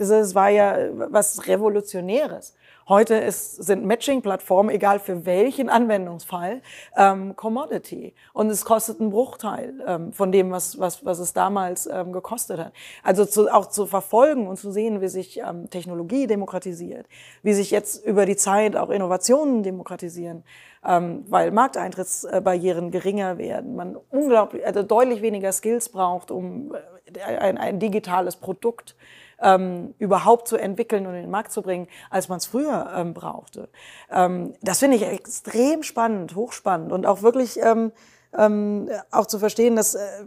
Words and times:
es 0.00 0.34
war 0.34 0.48
ja 0.48 0.76
was 0.92 1.46
Revolutionäres. 1.46 2.54
Heute 2.90 3.14
ist, 3.14 3.54
sind 3.54 3.84
Matching-Plattformen, 3.84 4.68
egal 4.70 4.98
für 4.98 5.24
welchen 5.24 5.68
Anwendungsfall, 5.68 6.60
ähm, 6.96 7.36
Commodity. 7.36 8.14
Und 8.32 8.50
es 8.50 8.64
kostet 8.64 8.98
einen 8.98 9.10
Bruchteil 9.10 9.74
ähm, 9.86 10.12
von 10.12 10.32
dem, 10.32 10.50
was, 10.50 10.76
was, 10.80 11.04
was 11.04 11.20
es 11.20 11.32
damals 11.32 11.86
ähm, 11.86 12.12
gekostet 12.12 12.58
hat. 12.58 12.72
Also 13.04 13.24
zu, 13.26 13.48
auch 13.48 13.66
zu 13.66 13.86
verfolgen 13.86 14.48
und 14.48 14.56
zu 14.56 14.72
sehen, 14.72 15.00
wie 15.00 15.06
sich 15.06 15.38
ähm, 15.38 15.70
Technologie 15.70 16.26
demokratisiert, 16.26 17.06
wie 17.44 17.52
sich 17.52 17.70
jetzt 17.70 18.04
über 18.04 18.26
die 18.26 18.34
Zeit 18.34 18.74
auch 18.74 18.90
Innovationen 18.90 19.62
demokratisieren, 19.62 20.42
ähm, 20.84 21.24
weil 21.28 21.52
Markteintrittsbarrieren 21.52 22.90
geringer 22.90 23.38
werden, 23.38 23.76
man 23.76 23.96
unglaublich, 24.10 24.66
also 24.66 24.82
deutlich 24.82 25.22
weniger 25.22 25.52
Skills 25.52 25.90
braucht, 25.90 26.32
um 26.32 26.74
äh, 27.14 27.22
ein, 27.22 27.56
ein 27.56 27.78
digitales 27.78 28.34
Produkt 28.34 28.96
ähm, 29.42 29.94
überhaupt 29.98 30.48
zu 30.48 30.56
entwickeln 30.56 31.06
und 31.06 31.14
in 31.14 31.22
den 31.22 31.30
Markt 31.30 31.52
zu 31.52 31.62
bringen, 31.62 31.88
als 32.10 32.28
man 32.28 32.38
es 32.38 32.46
früher 32.46 32.90
ähm, 32.94 33.14
brauchte. 33.14 33.68
Ähm, 34.10 34.54
das 34.62 34.78
finde 34.78 34.96
ich 34.96 35.06
extrem 35.06 35.82
spannend, 35.82 36.34
hochspannend 36.34 36.92
und 36.92 37.06
auch 37.06 37.22
wirklich 37.22 37.58
ähm, 37.62 37.92
ähm, 38.36 38.88
auch 39.10 39.26
zu 39.26 39.38
verstehen, 39.38 39.76
dass 39.76 39.94
äh, 39.94 40.24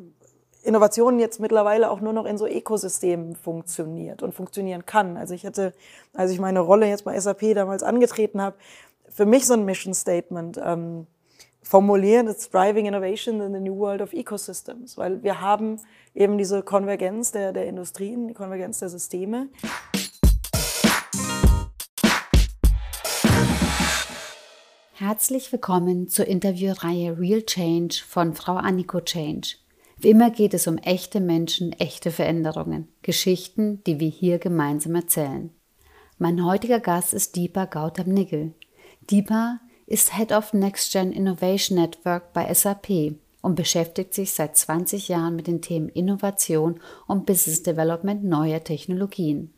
Innovation 0.63 1.20
jetzt 1.20 1.40
mittlerweile 1.40 1.91
auch 1.91 1.99
nur 1.99 2.13
noch 2.13 2.26
in 2.26 2.38
so 2.38 2.48
Ökosystemen 2.48 3.35
funktioniert 3.35 4.23
und 4.23 4.34
funktionieren 4.34 4.85
kann. 4.85 5.18
Also 5.18 5.34
ich 5.34 5.45
hatte, 5.45 5.73
als 6.13 6.32
ich 6.32 6.40
meine 6.40 6.62
Rolle 6.62 6.88
jetzt 6.88 7.04
bei 7.04 7.20
SAP 7.20 7.54
damals 7.54 7.84
angetreten 7.84 8.41
habe, 8.41 8.55
für 9.09 9.26
mich 9.26 9.45
so 9.45 9.54
ein 9.54 9.66
Mission 9.66 9.93
Statement 9.93 10.59
ähm, 10.63 11.05
formulieren, 11.63 12.27
it's 12.27 12.49
driving 12.49 12.85
innovation 12.85 13.41
in 13.41 13.53
the 13.53 13.59
new 13.59 13.76
world 13.76 14.02
of 14.02 14.13
ecosystems, 14.13 14.98
weil 14.98 15.23
wir 15.23 15.41
haben 15.41 15.80
eben 16.13 16.38
diese 16.38 16.62
Konvergenz 16.62 17.31
der, 17.31 17.54
der 17.54 17.66
Industrien, 17.66 18.27
die 18.27 18.34
Konvergenz 18.34 18.80
der 18.80 18.90
Systeme. 18.90 19.49
Herzlich 24.96 25.51
willkommen 25.51 26.07
zur 26.07 26.27
Interviewreihe 26.27 27.18
Real 27.18 27.41
Change 27.41 28.04
von 28.07 28.34
Frau 28.34 28.55
Anniko 28.55 29.01
Change. 29.01 29.55
Wie 29.98 30.10
immer 30.10 30.32
geht 30.32 30.54
es 30.54 30.68
um 30.68 30.77
echte 30.77 31.20
Menschen, 31.20 31.71
echte 31.73 32.12
Veränderungen, 32.12 32.90
Geschichten, 33.01 33.84
die 33.85 33.99
wir 33.99 34.10
hier 34.10 34.38
gemeinsam 34.38 34.95
erzählen. 34.95 35.49
Mein 36.20 36.45
heutiger 36.45 36.79
Gast 36.79 37.13
ist 37.13 37.35
Deepa 37.35 37.66
Gautam-Nigel. 37.66 38.54
Deepa 39.10 39.60
ist 39.85 40.15
Head 40.15 40.31
of 40.31 40.53
Next 40.53 40.91
Gen 40.91 41.12
Innovation 41.12 41.77
Network 41.77 42.34
bei 42.34 42.53
SAP 42.53 43.15
und 43.41 43.55
beschäftigt 43.55 44.13
sich 44.13 44.31
seit 44.31 44.55
20 44.55 45.09
Jahren 45.09 45.35
mit 45.35 45.48
den 45.48 45.62
Themen 45.62 45.89
Innovation 45.89 46.79
und 47.07 47.26
Business 47.26 47.63
Development 47.63 48.23
neuer 48.23 48.63
Technologien. 48.63 49.54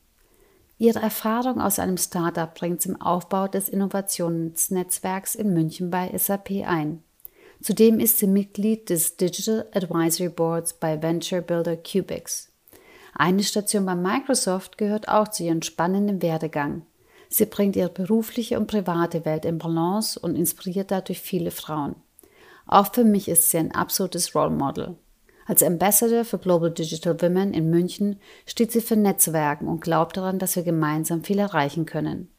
Ihre 0.77 0.99
Erfahrung 0.99 1.61
aus 1.61 1.79
einem 1.79 1.97
Startup 1.97 2.53
bringt 2.53 2.81
zum 2.81 2.99
Aufbau 2.99 3.47
des 3.47 3.69
Innovationsnetzwerks 3.69 5.35
in 5.35 5.53
München 5.53 5.89
bei 5.89 6.11
SAP 6.17 6.65
ein. 6.65 7.01
Zudem 7.61 7.99
ist 7.99 8.19
sie 8.19 8.27
Mitglied 8.27 8.89
des 8.89 9.15
Digital 9.15 9.67
Advisory 9.73 10.29
Boards 10.29 10.73
bei 10.73 11.01
Venture 11.01 11.41
Builder 11.41 11.77
Cubics. 11.77 12.51
Eine 13.13 13.43
Station 13.43 13.85
bei 13.85 13.95
Microsoft 13.95 14.77
gehört 14.77 15.07
auch 15.07 15.29
zu 15.29 15.43
ihrem 15.43 15.61
spannenden 15.61 16.21
Werdegang. 16.21 16.81
Sie 17.37 17.45
bringt 17.45 17.75
ihre 17.75 17.89
berufliche 17.89 18.57
und 18.57 18.67
private 18.67 19.25
Welt 19.25 19.43
in 19.43 19.57
Balance 19.57 20.17
und 20.17 20.37
inspiriert 20.37 20.89
dadurch 20.89 21.19
viele 21.19 21.51
Frauen. 21.51 21.97
Auch 22.65 22.93
für 22.93 23.03
mich 23.03 23.27
ist 23.27 23.51
sie 23.51 23.57
ein 23.57 23.73
absolutes 23.73 24.33
Role 24.33 24.51
Model. 24.51 24.95
Als 25.45 25.61
Ambassador 25.61 26.23
für 26.23 26.37
Global 26.37 26.71
Digital 26.71 27.21
Women 27.21 27.53
in 27.53 27.69
München 27.69 28.21
steht 28.45 28.71
sie 28.71 28.79
für 28.79 28.95
Netzwerken 28.95 29.67
und 29.67 29.81
glaubt 29.81 30.15
daran, 30.15 30.39
dass 30.39 30.55
wir 30.55 30.63
gemeinsam 30.63 31.25
viel 31.25 31.39
erreichen 31.39 31.85
können. 31.85 32.29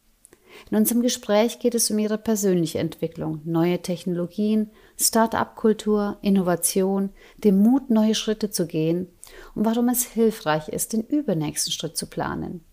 In 0.70 0.78
unserem 0.78 1.02
Gespräch 1.02 1.58
geht 1.58 1.74
es 1.74 1.90
um 1.90 1.98
ihre 1.98 2.16
persönliche 2.16 2.78
Entwicklung, 2.78 3.42
neue 3.44 3.82
Technologien, 3.82 4.70
Start-up-Kultur, 4.98 6.16
Innovation, 6.22 7.10
den 7.36 7.58
Mut, 7.58 7.90
neue 7.90 8.14
Schritte 8.14 8.48
zu 8.48 8.66
gehen 8.66 9.08
und 9.54 9.66
warum 9.66 9.90
es 9.90 10.06
hilfreich 10.06 10.70
ist, 10.70 10.94
den 10.94 11.02
übernächsten 11.02 11.70
Schritt 11.70 11.98
zu 11.98 12.06
planen. 12.06 12.64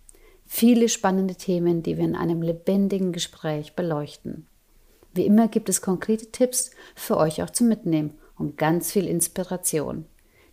Viele 0.55 0.87
spannende 0.87 1.33
Themen, 1.33 1.81
die 1.81 1.97
wir 1.97 2.03
in 2.05 2.15
einem 2.15 2.43
lebendigen 2.43 3.11
Gespräch 3.11 3.75
beleuchten. 3.75 4.45
Wie 5.11 5.25
immer 5.25 5.47
gibt 5.47 5.67
es 5.67 5.81
konkrete 5.81 6.27
Tipps 6.27 6.69
für 6.93 7.17
euch 7.17 7.41
auch 7.41 7.49
zum 7.49 7.69
Mitnehmen 7.69 8.19
und 8.37 8.55
ganz 8.55 8.91
viel 8.91 9.07
Inspiration. 9.07 10.05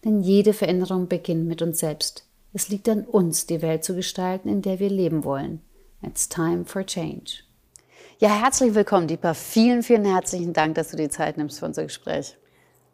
Denn 0.03 0.23
jede 0.23 0.55
Veränderung 0.55 1.07
beginnt 1.07 1.47
mit 1.47 1.61
uns 1.61 1.81
selbst. 1.81 2.25
Es 2.55 2.71
liegt 2.71 2.89
an 2.89 3.05
uns, 3.05 3.45
die 3.45 3.61
Welt 3.61 3.85
zu 3.85 3.95
gestalten, 3.95 4.49
in 4.49 4.63
der 4.63 4.79
wir 4.79 4.89
leben 4.89 5.23
wollen. 5.23 5.61
It's 6.03 6.31
time 6.31 6.65
for 6.65 6.87
change. 6.87 7.43
Ja, 8.21 8.31
herzlich 8.31 8.75
willkommen, 8.75 9.07
Deepa. 9.07 9.35
Vielen, 9.35 9.83
vielen 9.83 10.07
herzlichen 10.07 10.55
Dank, 10.55 10.77
dass 10.77 10.93
du 10.93 10.97
die 10.97 11.11
Zeit 11.11 11.37
nimmst 11.37 11.59
für 11.59 11.67
unser 11.67 11.83
Gespräch. 11.83 12.39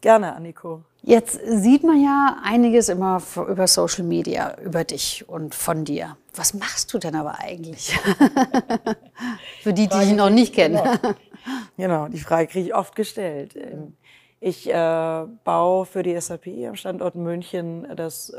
Gerne, 0.01 0.35
Anniko. 0.35 0.83
Jetzt 1.01 1.39
sieht 1.45 1.83
man 1.83 2.03
ja 2.03 2.37
einiges 2.43 2.89
immer 2.89 3.21
über 3.35 3.67
Social 3.67 4.03
Media, 4.03 4.57
über 4.61 4.83
dich 4.83 5.27
und 5.27 5.55
von 5.55 5.85
dir. 5.85 6.17
Was 6.35 6.53
machst 6.53 6.93
du 6.93 6.99
denn 6.99 7.15
aber 7.15 7.39
eigentlich? 7.39 7.97
Für 9.63 9.73
die, 9.73 9.87
die 9.87 9.97
dich 9.97 10.13
noch 10.13 10.29
nicht 10.29 10.53
kennen. 10.53 10.75
Genau. 10.83 11.15
genau, 11.77 12.07
die 12.09 12.19
Frage 12.19 12.47
kriege 12.47 12.67
ich 12.67 12.75
oft 12.75 12.95
gestellt. 12.95 13.55
Ähm, 13.55 13.95
ich 14.39 14.69
äh, 14.69 15.25
baue 15.43 15.85
für 15.85 16.03
die 16.03 16.19
SAP 16.19 16.47
am 16.67 16.75
Standort 16.75 17.15
München 17.15 17.87
das 17.95 18.29
äh, 18.29 18.37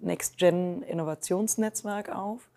Next 0.00 0.36
Gen 0.36 0.82
Innovationsnetzwerk 0.82 2.14
auf. 2.14 2.50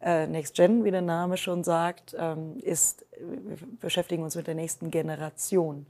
Äh, 0.00 0.26
Next 0.26 0.56
Gen, 0.56 0.82
wie 0.84 0.90
der 0.90 1.02
Name 1.02 1.36
schon 1.36 1.62
sagt, 1.62 2.16
ähm, 2.18 2.58
ist, 2.60 3.06
wir 3.20 3.56
beschäftigen 3.80 4.24
uns 4.24 4.34
mit 4.34 4.48
der 4.48 4.56
nächsten 4.56 4.90
Generation. 4.90 5.86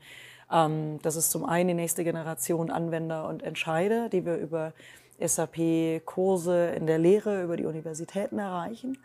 Ähm, 0.53 0.99
das 1.03 1.17
ist 1.17 1.31
zum 1.31 1.45
einen 1.45 1.69
die 1.69 1.75
nächste 1.75 2.05
Generation 2.05 2.71
Anwender 2.71 3.29
und 3.29 3.43
Entscheider, 3.43 4.09
die 4.09 4.25
wir 4.25 4.37
über 4.37 4.73
SAP-Kurse 5.19 6.71
in 6.71 6.87
der 6.87 6.99
Lehre 6.99 7.43
über 7.43 7.57
die 7.57 7.67
Universitäten 7.67 8.39
erreichen. 8.39 8.99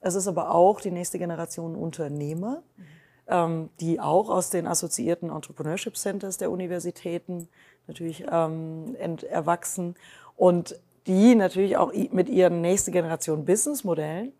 Es 0.00 0.14
ist 0.14 0.28
aber 0.28 0.54
auch 0.54 0.80
die 0.80 0.90
nächste 0.90 1.18
Generation 1.18 1.76
Unternehmer, 1.76 2.62
mhm. 3.28 3.70
die 3.80 4.00
auch 4.00 4.28
aus 4.28 4.50
den 4.50 4.66
assoziierten 4.66 5.30
Entrepreneurship 5.30 5.96
Centers 5.96 6.38
der 6.38 6.50
Universitäten 6.50 7.48
natürlich 7.86 8.24
ähm, 8.30 8.96
erwachsen 9.30 9.94
und 10.36 10.78
die 11.06 11.34
natürlich 11.34 11.76
auch 11.76 11.92
mit 12.10 12.28
ihren 12.28 12.60
nächste 12.60 12.90
Generation 12.90 13.44
Businessmodellen 13.44 14.32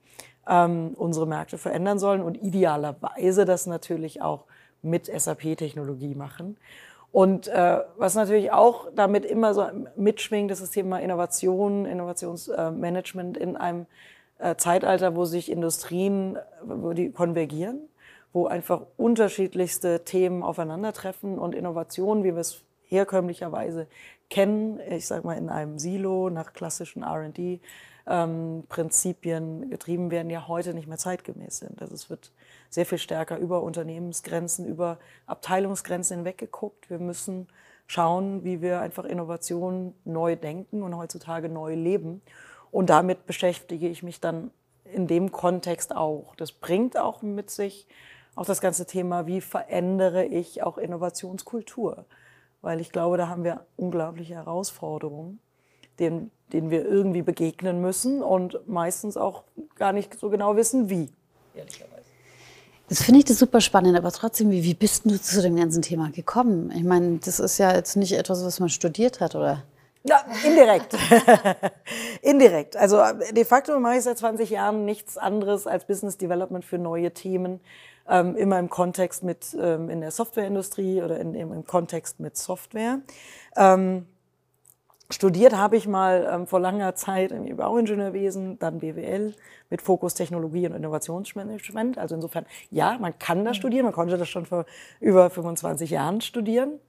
ähm, 0.49 0.93
unsere 0.97 1.27
Märkte 1.27 1.59
verändern 1.59 1.99
sollen 1.99 2.23
und 2.23 2.43
idealerweise 2.43 3.45
das 3.45 3.67
natürlich 3.67 4.23
auch 4.23 4.45
mit 4.83 5.07
SAP-Technologie 5.07 6.15
machen. 6.15 6.57
Und 7.13 7.47
äh, 7.49 7.81
was 7.99 8.15
natürlich 8.15 8.53
auch 8.53 8.89
damit 8.95 9.25
immer 9.27 9.53
so 9.53 9.67
mitschwingt, 9.97 10.51
ist 10.51 10.63
das 10.63 10.71
Thema 10.71 10.99
Innovation, 10.99 11.85
Innovationsmanagement 11.85 13.37
in 13.37 13.57
einem 13.57 13.87
äh, 14.39 14.57
Zeitalter, 14.57 15.15
wo 15.15 15.27
sich 15.27 15.51
Industrien, 15.51 16.39
wo 16.65 16.95
die 16.95 17.11
konvergieren, 17.11 17.81
wo 18.33 18.47
einfach 18.47 18.81
unterschiedlichste 18.97 20.05
Themen 20.05 20.43
aufeinandertreffen 20.43 21.39
und 21.39 21.55
Innovation, 21.55 22.25
wie 22.25 22.33
wir 22.33 22.41
es 22.41 22.63
herkömmlicherweise 22.87 23.87
kennen, 24.31 24.81
ich 24.91 25.07
sage 25.07 25.27
mal 25.27 25.37
in 25.37 25.51
einem 25.51 25.79
Silo 25.79 26.31
nach 26.31 26.55
klassischen 26.55 27.03
R&D 27.03 27.61
ähm, 28.07 28.65
getrieben 28.71 30.11
werden, 30.11 30.31
ja 30.31 30.49
heute 30.49 30.73
nicht 30.73 30.89
mehr 30.89 30.99
zeitgemäß 30.99 31.59
sind. 31.59 31.83
Also 31.83 31.95
es 31.95 32.09
wird 32.09 32.33
sehr 32.73 32.87
viel 32.87 32.99
stärker 32.99 33.37
über 33.37 33.63
Unternehmensgrenzen, 33.63 34.67
über 34.67 34.99
Abteilungsgrenzen 35.27 36.17
hinweg 36.17 36.39
geguckt. 36.39 36.89
Wir 36.89 36.99
müssen 36.99 37.49
schauen, 37.87 38.45
wie 38.45 38.63
wir 38.63 38.81
einfach 38.81 39.05
Innovationen 39.05 39.95
neu 40.05 40.37
denken 40.37 40.83
und 40.83 40.97
heutzutage 40.97 41.51
neu 41.51 41.75
leben. 41.75 42.23
Und 42.71 42.89
damit 42.89 43.27
beschäftige 43.27 43.89
ich 43.89 44.03
mich 44.03 44.21
dann 44.21 44.51
in 44.85 45.07
dem 45.07 45.33
Kontext 45.33 45.95
auch. 45.95 46.35
Das 46.37 46.53
bringt 46.53 46.97
auch 46.97 47.21
mit 47.21 47.51
sich 47.51 47.87
auch 48.35 48.47
das 48.47 48.63
ganze 48.63 48.87
Thema, 48.87 49.27
wie 49.27 49.43
verändere 49.43 50.25
ich 50.25 50.63
auch 50.63 50.79
Innovationskultur? 50.79 52.07
Weil 52.63 52.81
ich 52.81 52.91
glaube, 52.91 53.19
da 53.19 53.29
haben 53.29 53.45
wir 53.45 53.67
unglaubliche 53.77 54.35
Herausforderungen, 54.35 55.41
denen, 55.99 56.31
denen 56.55 56.71
wir 56.71 56.87
irgendwie 56.87 57.21
begegnen 57.21 57.83
müssen 57.83 58.23
und 58.23 58.67
meistens 58.67 59.19
auch 59.19 59.45
gar 59.75 59.93
nicht 59.93 60.19
so 60.19 60.31
genau 60.31 60.57
wissen, 60.57 60.89
wie, 60.89 61.11
ehrlicherweise. 61.55 61.92
Das 62.93 63.05
finde 63.05 63.21
ich 63.21 63.25
das 63.25 63.39
super 63.39 63.63
spannend, 63.63 63.97
aber 63.97 64.13
trotzdem, 64.13 64.51
wie, 64.51 64.65
wie 64.65 64.75
bist 64.75 65.07
du 65.07 65.19
zu 65.19 65.41
dem 65.41 65.57
ganzen 65.57 65.81
Thema 65.81 66.11
gekommen? 66.11 66.71
Ich 66.77 66.83
meine, 66.83 67.21
das 67.25 67.41
ist 67.41 67.57
ja 67.57 67.75
jetzt 67.75 67.97
nicht 67.97 68.13
etwas, 68.13 68.45
was 68.45 68.61
man 68.61 68.69
studiert 68.69 69.19
hat, 69.19 69.35
oder? 69.35 69.63
Ja, 70.05 70.23
indirekt. 70.45 70.95
indirekt. 72.21 72.77
Also 72.77 72.99
de 73.31 73.47
facto 73.47 73.81
mache 73.81 73.97
ich 73.97 74.03
seit 74.03 74.19
20 74.19 74.51
Jahren 74.51 74.85
nichts 74.85 75.17
anderes 75.17 75.67
als 75.67 75.87
Business 75.87 76.19
Development 76.19 76.67
für 76.67 76.77
neue 76.77 77.13
Themen. 77.13 77.61
Ähm, 78.07 78.37
immer 78.37 78.59
im 78.59 78.69
Kontext 78.69 79.23
mit 79.23 79.57
ähm, 79.59 79.89
in 79.89 80.03
der 80.03 80.11
Softwareindustrie 80.11 81.01
oder 81.01 81.19
in, 81.19 81.35
im 81.35 81.65
Kontext 81.65 82.21
mit 82.21 82.37
Software. 82.37 83.01
Ähm, 83.57 84.05
Studiert 85.13 85.55
habe 85.55 85.77
ich 85.77 85.87
mal 85.87 86.27
ähm, 86.33 86.47
vor 86.47 86.59
langer 86.59 86.95
Zeit 86.95 87.33
im 87.33 87.55
Bauingenieurwesen, 87.55 88.59
dann 88.59 88.79
BWL 88.79 89.35
mit 89.69 89.83
Fokus 89.83 90.15
Technologie 90.15 90.67
und 90.67 90.75
Innovationsmanagement. 90.75 91.99
Also 91.99 92.15
insofern, 92.15 92.47
ja, 92.71 92.97
man 92.99 93.19
kann 93.19 93.45
das 93.45 93.59
studieren, 93.59 93.85
man 93.85 93.93
konnte 93.93 94.17
das 94.17 94.31
schon 94.31 94.47
vor 94.47 94.65
über 95.01 95.29
25 95.29 95.91
Jahren 95.91 96.23
studieren. 96.23 96.81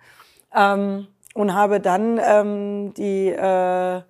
Ähm, 0.55 1.07
und 1.33 1.53
habe 1.53 1.81
dann 1.81 2.17
ähm, 2.23 2.93
die 2.93 3.27
äh, 3.27 4.01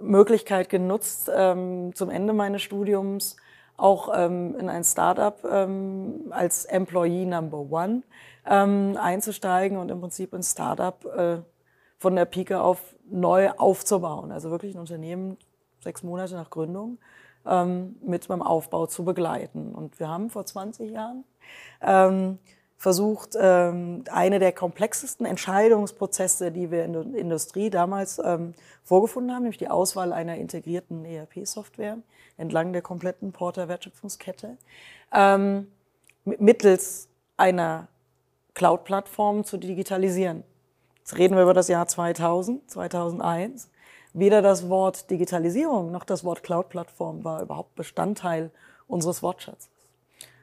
Möglichkeit 0.00 0.70
genutzt, 0.70 1.30
ähm, 1.34 1.92
zum 1.94 2.08
Ende 2.08 2.32
meines 2.32 2.62
Studiums 2.62 3.36
auch 3.76 4.10
ähm, 4.16 4.56
in 4.58 4.70
ein 4.70 4.84
Startup 4.84 5.36
ähm, 5.44 6.28
als 6.30 6.64
Employee 6.64 7.26
Number 7.26 7.70
One 7.70 8.02
einzusteigen 8.44 9.76
und 9.76 9.90
im 9.90 10.00
Prinzip 10.00 10.32
ein 10.32 10.42
Startup 10.42 11.04
äh, 11.04 11.38
von 11.98 12.16
der 12.16 12.24
Pike 12.24 12.60
auf 12.60 12.94
neu 13.10 13.50
aufzubauen. 13.50 14.32
Also 14.32 14.50
wirklich 14.50 14.74
ein 14.74 14.80
Unternehmen 14.80 15.36
sechs 15.80 16.02
Monate 16.02 16.34
nach 16.34 16.50
Gründung 16.50 16.98
ähm, 17.46 17.96
mit 18.02 18.28
beim 18.28 18.42
Aufbau 18.42 18.86
zu 18.86 19.04
begleiten. 19.04 19.74
Und 19.74 19.98
wir 19.98 20.08
haben 20.08 20.30
vor 20.30 20.46
20 20.46 20.90
Jahren 20.90 21.24
ähm, 21.82 22.38
versucht, 22.76 23.30
ähm, 23.38 24.04
eine 24.10 24.38
der 24.38 24.52
komplexesten 24.52 25.26
Entscheidungsprozesse, 25.26 26.52
die 26.52 26.70
wir 26.70 26.84
in 26.84 26.92
der 26.92 27.02
Industrie 27.14 27.70
damals 27.70 28.20
ähm, 28.24 28.54
vorgefunden 28.84 29.34
haben, 29.34 29.42
nämlich 29.42 29.58
die 29.58 29.68
Auswahl 29.68 30.12
einer 30.12 30.36
integrierten 30.36 31.04
ERP-Software 31.04 31.98
entlang 32.36 32.72
der 32.72 32.82
kompletten 32.82 33.32
Porter-Wertschöpfungskette, 33.32 34.56
ähm, 35.12 35.66
mittels 36.24 37.08
einer 37.36 37.88
Cloud-Plattform 38.54 39.44
zu 39.44 39.56
digitalisieren. 39.56 40.44
Jetzt 41.08 41.16
reden 41.16 41.36
wir 41.36 41.42
über 41.42 41.54
das 41.54 41.68
Jahr 41.68 41.88
2000, 41.88 42.70
2001. 42.70 43.70
Weder 44.12 44.42
das 44.42 44.68
Wort 44.68 45.08
Digitalisierung 45.08 45.90
noch 45.90 46.04
das 46.04 46.22
Wort 46.22 46.42
Cloud-Plattform 46.42 47.24
war 47.24 47.40
überhaupt 47.40 47.74
Bestandteil 47.76 48.50
unseres 48.88 49.22
Wortschatzes. 49.22 49.70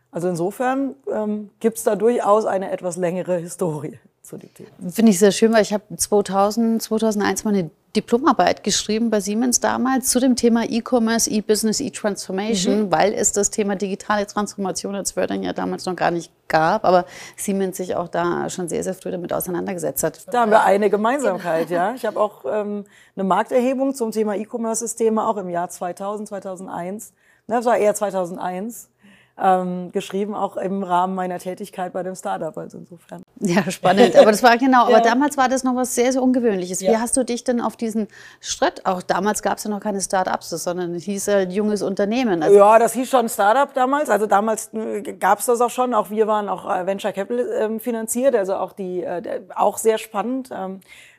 Also 0.10 0.28
insofern 0.28 0.96
ähm, 1.14 1.52
gibt 1.60 1.78
es 1.78 1.84
da 1.84 1.96
durchaus 1.96 2.46
eine 2.46 2.72
etwas 2.72 2.98
längere 2.98 3.38
Historie 3.38 4.00
zu 4.24 4.38
dem 4.38 4.52
Thema. 4.56 4.70
Finde 4.90 5.12
ich 5.12 5.20
sehr 5.20 5.32
schön, 5.32 5.54
weil 5.54 5.62
ich 5.62 5.72
habe 5.72 5.84
2000, 5.96 6.82
2001 6.82 7.44
mal 7.44 7.54
eine 7.54 7.70
Diplomarbeit 7.96 8.64
geschrieben 8.64 9.10
bei 9.10 9.20
Siemens 9.20 9.60
damals 9.60 10.10
zu 10.10 10.20
dem 10.20 10.36
Thema 10.36 10.64
E-Commerce, 10.64 11.30
E-Business, 11.30 11.80
E-Transformation, 11.80 12.84
mhm. 12.84 12.92
weil 12.92 13.14
es 13.14 13.32
das 13.32 13.50
Thema 13.50 13.76
digitale 13.76 14.28
Transformation 14.28 14.96
als 14.96 15.16
Wording 15.16 15.44
ja 15.44 15.54
damals 15.54 15.86
noch 15.86 15.96
gar 15.96 16.12
nicht 16.12 16.32
gab, 16.48 16.86
aber 16.86 17.06
Siemens 17.36 17.78
sich 17.78 17.96
auch 17.96 18.08
da 18.08 18.50
schon 18.50 18.68
sehr, 18.68 18.84
sehr 18.84 18.94
früh 18.94 19.12
damit 19.12 19.34
auseinandergesetzt 19.34 20.04
hat. 20.04 20.34
Da 20.34 20.42
haben 20.42 20.52
wir 20.52 20.64
eine 20.64 20.90
Gemeinsamkeit, 20.90 21.70
ja. 21.70 21.94
Ich 21.96 22.06
habe 22.06 22.20
auch 22.20 22.46
ähm, 22.46 22.86
eine 23.16 23.24
Markterhebung 23.24 23.96
zum 23.96 24.12
Thema 24.12 24.36
E-Commerce-Systeme 24.36 25.26
auch 25.26 25.38
im 25.38 25.50
Jahr 25.50 25.70
2000, 25.70 26.28
2001, 26.28 27.14
ne, 27.48 27.56
das 27.56 27.66
war 27.66 27.78
eher 27.78 27.96
2001, 27.96 28.90
ähm, 29.38 29.92
geschrieben, 29.92 30.34
auch 30.34 30.56
im 30.56 30.84
Rahmen 30.84 31.14
meiner 31.14 31.40
Tätigkeit 31.40 31.92
bei 31.92 32.04
dem 32.04 32.16
Startup. 32.16 32.58
Also 32.58 32.78
insofern. 32.78 33.22
Ja, 33.40 33.70
spannend. 33.70 34.16
Aber 34.16 34.32
das 34.32 34.44
war 34.44 34.58
genau, 34.58 34.90
ja. 34.90 34.96
aber 34.96 35.02
damals 35.02 35.36
war 35.38 35.50
das 35.50 35.64
noch 35.64 35.76
was 35.76 35.94
sehr, 35.94 36.12
sehr 36.14 36.22
Ungewöhnliches. 36.22 36.82
Ja. 36.82 36.92
Wie 36.92 36.98
hast 36.98 37.18
du 37.18 37.24
dich 37.24 37.44
denn 37.44 37.60
auf 37.60 37.76
diesen 37.76 38.08
Schritt, 38.40 38.86
auch 38.86 39.02
damals 39.02 39.42
gab 39.42 39.58
es 39.58 39.66
ja 39.66 39.70
noch 39.70 39.82
keine 39.82 40.00
Startups, 40.00 40.50
sondern 40.50 40.96
es 40.96 41.04
hieß 41.04 41.30
ein 41.30 41.52
junges 41.52 41.82
Unternehmen. 41.82 42.44
Also 42.44 42.58
ja, 42.58 42.80
das 42.80 42.94
hieß 42.94 43.10
schon 43.10 43.28
Startup 43.28 43.74
damals. 43.74 44.10
Also 44.10 44.26
damals 44.26 44.74
äh, 44.74 45.02
gab 45.02 45.40
es 45.40 45.48
das 45.48 45.60
auch 45.60 45.70
schon. 45.70 45.94
Auch 45.94 46.10
wir 46.10 46.28
waren 46.28 46.48
auch 46.48 46.70
äh, 46.70 46.86
Venture 46.86 47.12
Capital 47.12 47.50
ähm, 47.60 47.80
finanziert, 47.80 48.36
also 48.36 48.56
auch 48.56 48.72
die, 48.72 49.04
äh, 49.04 49.42
auch 49.54 49.78
sehr 49.78 49.98
spannend. 49.98 50.50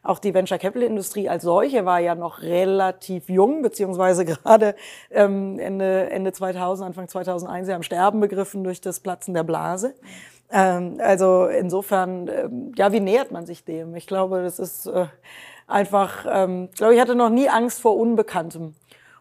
Auch 0.06 0.18
die 0.18 0.34
Venture 0.34 0.58
Capital 0.58 0.88
Industrie 0.88 1.28
als 1.28 1.42
solche 1.42 1.84
war 1.84 1.98
ja 1.98 2.14
noch 2.14 2.40
relativ 2.42 3.28
jung, 3.28 3.62
beziehungsweise 3.62 4.24
gerade 4.26 4.76
ähm, 5.10 5.58
Ende, 5.58 6.10
Ende 6.10 6.32
2000, 6.32 6.86
Anfang 6.86 7.08
2001 7.08 7.68
ja 7.68 7.76
am 7.76 7.82
Sterben 7.82 8.20
begriffen 8.20 8.62
durch 8.62 8.80
das 8.80 9.00
Platzen 9.00 9.34
der 9.34 9.42
Blase. 9.42 9.94
Ähm, 10.50 10.98
also 11.00 11.46
insofern, 11.46 12.28
ähm, 12.28 12.72
ja, 12.76 12.92
wie 12.92 13.00
nähert 13.00 13.32
man 13.32 13.46
sich 13.46 13.64
dem? 13.64 13.96
Ich 13.96 14.06
glaube, 14.06 14.42
das 14.42 14.58
ist 14.58 14.86
äh, 14.86 15.06
einfach, 15.66 16.24
ähm, 16.30 16.68
ich 16.70 16.78
glaube, 16.78 16.94
ich 16.94 17.00
hatte 17.00 17.14
noch 17.14 17.30
nie 17.30 17.48
Angst 17.48 17.80
vor 17.80 17.96
Unbekanntem. 17.96 18.74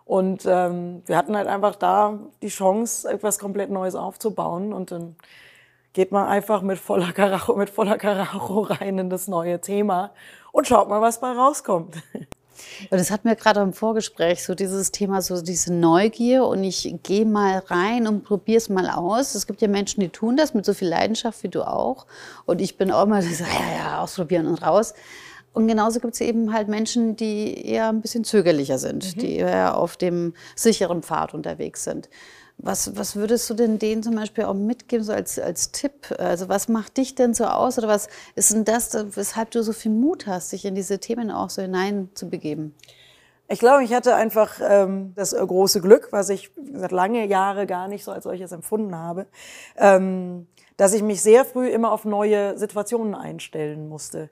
Und 0.06 0.46
ähm, 0.46 1.02
wir 1.08 1.18
hatten 1.18 1.36
halt 1.36 1.48
einfach 1.48 1.76
da 1.76 2.20
die 2.44 2.50
Chance, 2.50 3.10
etwas 3.10 3.40
komplett 3.40 3.72
Neues 3.72 3.96
aufzubauen. 3.96 4.72
Und 4.72 4.92
dann 4.92 5.16
geht 5.96 6.12
man 6.12 6.28
einfach 6.28 6.62
mit 6.62 6.78
voller 6.78 7.14
Karacho, 7.14 7.56
mit 7.56 7.70
voller 7.70 7.98
Karacho 7.98 8.60
rein 8.60 9.00
in 9.00 9.10
das 9.10 9.28
neue 9.28 9.62
Thema 9.62 10.12
und 10.52 10.68
schaut 10.68 10.90
mal, 10.90 11.02
was 11.02 11.22
bei 11.22 11.32
rauskommt. 11.32 11.96
Ja, 12.90 12.98
das 12.98 13.12
hat 13.12 13.26
mir 13.26 13.36
gerade 13.36 13.62
im 13.62 13.74
Vorgespräch 13.74 14.44
so 14.44 14.56
dieses 14.56 14.92
Thema, 14.92 15.22
so 15.22 15.42
diese 15.42 15.74
Neugier 15.74 16.46
und 16.46 16.64
ich 16.64 16.96
gehe 17.04 17.26
mal 17.26 17.60
rein 17.68 18.08
und 18.08 18.24
probiere 18.24 18.58
es 18.58 18.70
mal 18.70 18.90
aus. 18.90 19.36
Es 19.36 19.48
gibt 19.48 19.62
ja 19.62 19.68
Menschen, 19.68 20.02
die 20.02 20.10
tun 20.10 20.38
das 20.38 20.54
mit 20.54 20.66
so 20.66 20.74
viel 20.74 20.88
Leidenschaft 20.88 21.44
wie 21.44 21.50
du 21.50 21.68
auch. 21.68 22.06
Und 22.46 22.62
ich 22.62 22.78
bin 22.78 22.92
auch 22.92 23.04
immer 23.04 23.22
so, 23.22 23.44
ja, 23.44 23.78
ja, 23.78 24.02
ausprobieren 24.02 24.48
und 24.48 24.62
raus. 24.62 24.94
Und 25.54 25.68
genauso 25.68 26.00
gibt 26.00 26.14
es 26.14 26.22
eben 26.22 26.54
halt 26.54 26.68
Menschen, 26.68 27.16
die 27.16 27.66
eher 27.66 27.90
ein 27.90 28.02
bisschen 28.02 28.24
zögerlicher 28.24 28.78
sind, 28.78 29.16
mhm. 29.16 29.20
die 29.20 29.36
eher 29.36 29.78
auf 29.78 29.96
dem 29.98 30.34
sicheren 30.56 31.04
Pfad 31.04 31.34
unterwegs 31.34 31.84
sind. 31.84 32.10
Was, 32.58 32.96
was 32.98 33.16
würdest 33.16 33.50
du 33.50 33.54
denn 33.54 33.80
denen 33.80 34.02
zum 34.02 34.16
Beispiel 34.16 34.46
auch 34.46 34.54
mitgeben, 34.54 35.04
so 35.04 35.12
als, 35.12 35.38
als 35.38 35.72
Tipp? 35.72 36.16
Also 36.18 36.48
was 36.48 36.68
macht 36.68 36.98
dich 36.98 37.14
denn 37.14 37.34
so 37.34 37.46
aus 37.46 37.78
oder 37.78 37.88
was 37.88 38.08
ist 38.36 38.54
denn 38.54 38.64
das, 38.64 38.96
weshalb 39.16 39.52
du 39.52 39.62
so 39.62 39.74
viel 39.74 39.92
Mut 39.92 40.26
hast, 40.26 40.52
sich 40.52 40.66
in 40.66 40.74
diese 40.74 41.00
Themen 41.00 41.32
auch 41.32 41.50
so 41.50 41.62
hineinzubegeben? 41.62 42.74
Ich 43.48 43.60
glaube, 43.60 43.84
ich 43.84 43.94
hatte 43.94 44.16
einfach 44.16 44.60
ähm, 44.68 45.14
das 45.16 45.34
äh, 45.34 45.46
große 45.46 45.80
Glück, 45.82 46.08
was 46.12 46.30
ich 46.30 46.50
seit 46.74 46.92
lange 46.92 47.28
Jahre 47.28 47.68
gar 47.68 47.88
nicht 47.88 48.04
so 48.04 48.12
als 48.12 48.24
solches 48.24 48.52
empfunden 48.52 48.96
habe, 48.96 49.28
ähm, 49.78 50.48
dass 50.78 50.94
ich 50.94 51.04
mich 51.04 51.22
sehr 51.22 51.46
früh 51.46 51.68
immer 51.68 51.92
auf 51.92 52.06
neue 52.06 52.58
Situationen 52.58 53.14
einstellen 53.14 53.88
musste. 53.88 54.30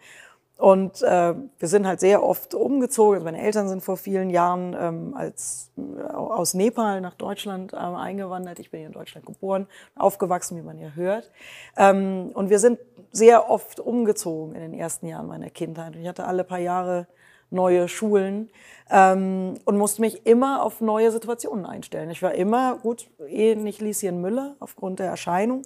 Und 0.57 1.01
äh, 1.01 1.33
wir 1.59 1.67
sind 1.67 1.87
halt 1.87 1.99
sehr 1.99 2.23
oft 2.23 2.53
umgezogen. 2.53 3.15
Also 3.15 3.25
meine 3.25 3.41
Eltern 3.41 3.67
sind 3.67 3.83
vor 3.83 3.97
vielen 3.97 4.29
Jahren 4.29 4.75
ähm, 4.79 5.13
als, 5.15 5.71
äh, 5.77 6.13
aus 6.13 6.53
Nepal 6.53 7.01
nach 7.01 7.15
Deutschland 7.15 7.73
äh, 7.73 7.77
eingewandert. 7.77 8.59
Ich 8.59 8.69
bin 8.69 8.79
hier 8.79 8.87
in 8.87 8.93
Deutschland 8.93 9.25
geboren, 9.25 9.67
aufgewachsen, 9.95 10.55
wie 10.57 10.61
man 10.61 10.79
ja 10.79 10.89
hört. 10.95 11.31
Ähm, 11.75 12.31
und 12.33 12.49
wir 12.49 12.59
sind 12.59 12.79
sehr 13.11 13.49
oft 13.49 13.79
umgezogen 13.79 14.55
in 14.55 14.61
den 14.61 14.73
ersten 14.73 15.07
Jahren 15.07 15.27
meiner 15.27 15.49
Kindheit. 15.49 15.95
Ich 15.95 16.07
hatte 16.07 16.25
alle 16.25 16.43
paar 16.43 16.59
Jahre 16.59 17.07
neue 17.49 17.87
Schulen 17.87 18.49
ähm, 18.89 19.55
und 19.65 19.77
musste 19.77 20.01
mich 20.01 20.25
immer 20.25 20.63
auf 20.63 20.81
neue 20.81 21.11
Situationen 21.11 21.65
einstellen. 21.65 22.09
Ich 22.09 22.21
war 22.21 22.33
immer, 22.33 22.77
gut, 22.77 23.09
eh 23.27 23.55
nicht 23.55 23.81
Lieschen 23.81 24.21
Müller 24.21 24.55
aufgrund 24.59 24.99
der 24.99 25.07
Erscheinung, 25.07 25.63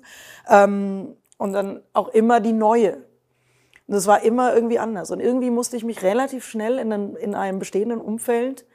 ähm, 0.50 1.16
und 1.38 1.54
dann 1.54 1.82
auch 1.94 2.10
immer 2.10 2.40
die 2.40 2.54
neue 2.54 2.98
und 3.88 3.94
das 3.94 4.06
war 4.06 4.22
immer 4.22 4.54
irgendwie 4.54 4.80
anders. 4.80 5.12
Und 5.12 5.22
irgendwie 5.22 5.50
musste 5.50 5.78
ich 5.78 5.86
mich 5.86 6.04
relativ 6.04 6.46
schnell 6.46 6.78
in, 6.78 6.92
einen, 6.92 7.16
in 7.16 7.36
einem 7.36 7.60
bestehenden 7.60 8.02
Umfeld 8.02 8.66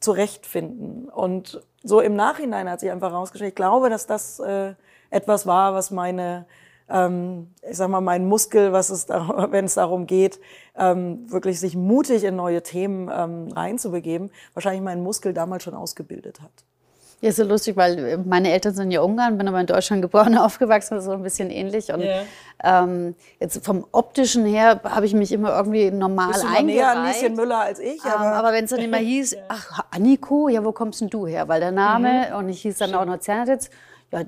zurechtfinden. 0.00 1.08
Und 1.10 1.62
so 1.82 2.00
im 2.00 2.16
Nachhinein 2.16 2.68
hat 2.68 2.80
sich 2.80 2.90
einfach 2.90 3.12
herausgestellt, 3.12 3.50
ich 3.50 3.54
glaube, 3.54 3.90
dass 3.90 4.06
das 4.06 4.38
äh, 4.40 4.74
etwas 5.10 5.46
war, 5.46 5.74
was 5.74 5.90
meine, 5.90 6.46
ähm, 6.88 7.52
ich 7.68 7.76
sag 7.76 7.90
mal, 7.90 8.00
mein 8.00 8.26
Muskel, 8.26 8.72
was 8.72 8.88
es, 8.88 9.08
wenn 9.08 9.66
es 9.66 9.74
darum 9.74 10.06
geht, 10.06 10.40
ähm, 10.76 11.30
wirklich 11.30 11.60
sich 11.60 11.76
mutig 11.76 12.24
in 12.24 12.36
neue 12.36 12.62
Themen 12.62 13.10
ähm, 13.14 13.52
reinzubegeben, 13.52 14.30
wahrscheinlich 14.54 14.82
meinen 14.82 15.02
Muskel 15.02 15.34
damals 15.34 15.62
schon 15.62 15.74
ausgebildet 15.74 16.40
hat. 16.40 16.64
Ja, 17.24 17.32
so 17.32 17.42
lustig, 17.42 17.74
weil 17.74 17.98
äh, 17.98 18.16
meine 18.18 18.52
Eltern 18.52 18.74
sind 18.74 18.90
ja 18.90 19.00
Ungarn, 19.00 19.38
bin 19.38 19.48
aber 19.48 19.58
in 19.58 19.66
Deutschland 19.66 20.02
geboren, 20.02 20.36
aufgewachsen, 20.38 21.00
so 21.00 21.12
ein 21.12 21.22
bisschen 21.22 21.48
ähnlich. 21.48 21.90
Und 21.90 22.02
yeah. 22.02 22.24
ähm, 22.62 23.14
jetzt 23.40 23.64
vom 23.64 23.86
optischen 23.92 24.44
her 24.44 24.78
habe 24.84 25.06
ich 25.06 25.14
mich 25.14 25.32
immer 25.32 25.56
irgendwie 25.56 25.90
normal 25.90 26.32
Bist 26.32 26.42
du 26.42 26.48
eingereiht. 26.48 26.66
näher 26.66 26.90
an 26.90 27.06
Lieschen 27.06 27.34
Müller 27.34 27.60
als 27.60 27.78
ich. 27.78 28.04
Aber, 28.04 28.26
ähm, 28.26 28.32
aber 28.34 28.52
wenn 28.52 28.64
es 28.64 28.70
dann 28.72 28.80
immer 28.80 28.98
hieß, 28.98 29.38
ach, 29.48 29.86
Anniko, 29.90 30.50
ja, 30.50 30.62
wo 30.62 30.72
kommst 30.72 31.00
denn 31.00 31.08
du 31.08 31.26
her? 31.26 31.48
Weil 31.48 31.60
der 31.60 31.72
Name, 31.72 32.28
mhm. 32.28 32.36
und 32.36 32.50
ich 32.50 32.60
hieß 32.60 32.76
dann 32.76 32.90
Schön. 32.90 32.98
auch 32.98 33.06
noch 33.06 33.20
Zernatitz, 33.20 33.70
ja, 34.12 34.20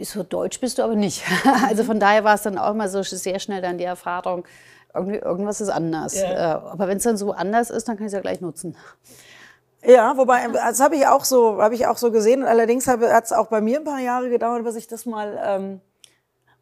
so 0.00 0.22
deutsch 0.22 0.58
bist 0.58 0.78
du 0.78 0.84
aber 0.84 0.94
nicht. 0.94 1.22
also 1.68 1.84
von 1.84 2.00
daher 2.00 2.24
war 2.24 2.36
es 2.36 2.42
dann 2.44 2.56
auch 2.56 2.70
immer 2.70 2.88
so 2.88 3.02
sehr 3.02 3.38
schnell 3.40 3.60
dann 3.60 3.76
die 3.76 3.84
Erfahrung, 3.84 4.46
irgendwie, 4.94 5.16
irgendwas 5.16 5.60
ist 5.60 5.68
anders. 5.68 6.16
Yeah. 6.16 6.32
Äh, 6.32 6.70
aber 6.70 6.88
wenn 6.88 6.96
es 6.96 7.02
dann 7.02 7.18
so 7.18 7.32
anders 7.32 7.68
ist, 7.68 7.86
dann 7.86 7.98
kann 7.98 8.06
ich 8.06 8.10
es 8.10 8.14
ja 8.14 8.20
gleich 8.20 8.40
nutzen. 8.40 8.74
Ja, 9.86 10.16
wobei, 10.16 10.48
das 10.48 10.80
habe 10.80 10.96
ich 10.96 11.06
auch 11.06 11.24
so, 11.24 11.62
habe 11.62 11.76
ich 11.76 11.86
auch 11.86 11.96
so 11.96 12.10
gesehen. 12.10 12.42
Allerdings 12.42 12.88
hat 12.88 13.00
es 13.02 13.32
auch 13.32 13.46
bei 13.46 13.60
mir 13.60 13.78
ein 13.78 13.84
paar 13.84 14.00
Jahre 14.00 14.28
gedauert, 14.28 14.64
bis 14.64 14.74
ich 14.74 14.88
das 14.88 15.06
mal 15.06 15.38
ähm, 15.40 15.80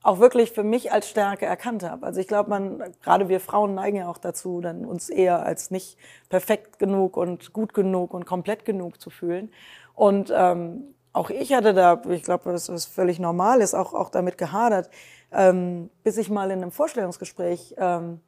auch 0.02 0.18
wirklich 0.18 0.52
für 0.52 0.62
mich 0.62 0.92
als 0.92 1.08
Stärke 1.08 1.46
erkannt 1.46 1.82
habe. 1.82 2.04
Also 2.04 2.20
ich 2.20 2.28
glaube, 2.28 2.50
man, 2.50 2.92
gerade 3.02 3.30
wir 3.30 3.40
Frauen 3.40 3.74
neigen 3.74 3.96
ja 3.96 4.08
auch 4.10 4.18
dazu, 4.18 4.60
dann 4.60 4.84
uns 4.84 5.08
eher 5.08 5.42
als 5.42 5.70
nicht 5.70 5.96
perfekt 6.28 6.78
genug 6.78 7.16
und 7.16 7.54
gut 7.54 7.72
genug 7.72 8.12
und 8.12 8.26
komplett 8.26 8.66
genug 8.66 9.00
zu 9.00 9.08
fühlen. 9.08 9.50
Und 9.94 10.30
ähm, 10.36 10.94
auch 11.14 11.30
ich 11.30 11.54
hatte 11.54 11.72
da, 11.72 12.02
ich 12.10 12.24
glaube, 12.24 12.52
das 12.52 12.68
ist 12.68 12.84
völlig 12.86 13.18
normal 13.18 13.62
ist, 13.62 13.72
auch, 13.72 13.94
auch 13.94 14.10
damit 14.10 14.36
gehadert, 14.36 14.90
ähm, 15.32 15.88
bis 16.02 16.18
ich 16.18 16.28
mal 16.28 16.50
in 16.50 16.60
einem 16.60 16.72
Vorstellungsgespräch 16.72 17.74
ähm, 17.78 18.20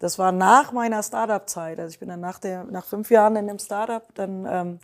Das 0.00 0.18
war 0.18 0.32
nach 0.32 0.72
meiner 0.72 1.02
Startup-Zeit. 1.02 1.78
Also 1.78 1.92
ich 1.92 2.00
bin 2.00 2.08
dann 2.08 2.20
nach, 2.20 2.38
der, 2.38 2.64
nach 2.64 2.86
fünf 2.86 3.10
Jahren 3.10 3.36
in 3.36 3.46
dem 3.46 3.58
Startup 3.58 4.02
dann 4.14 4.46
ähm, 4.50 4.80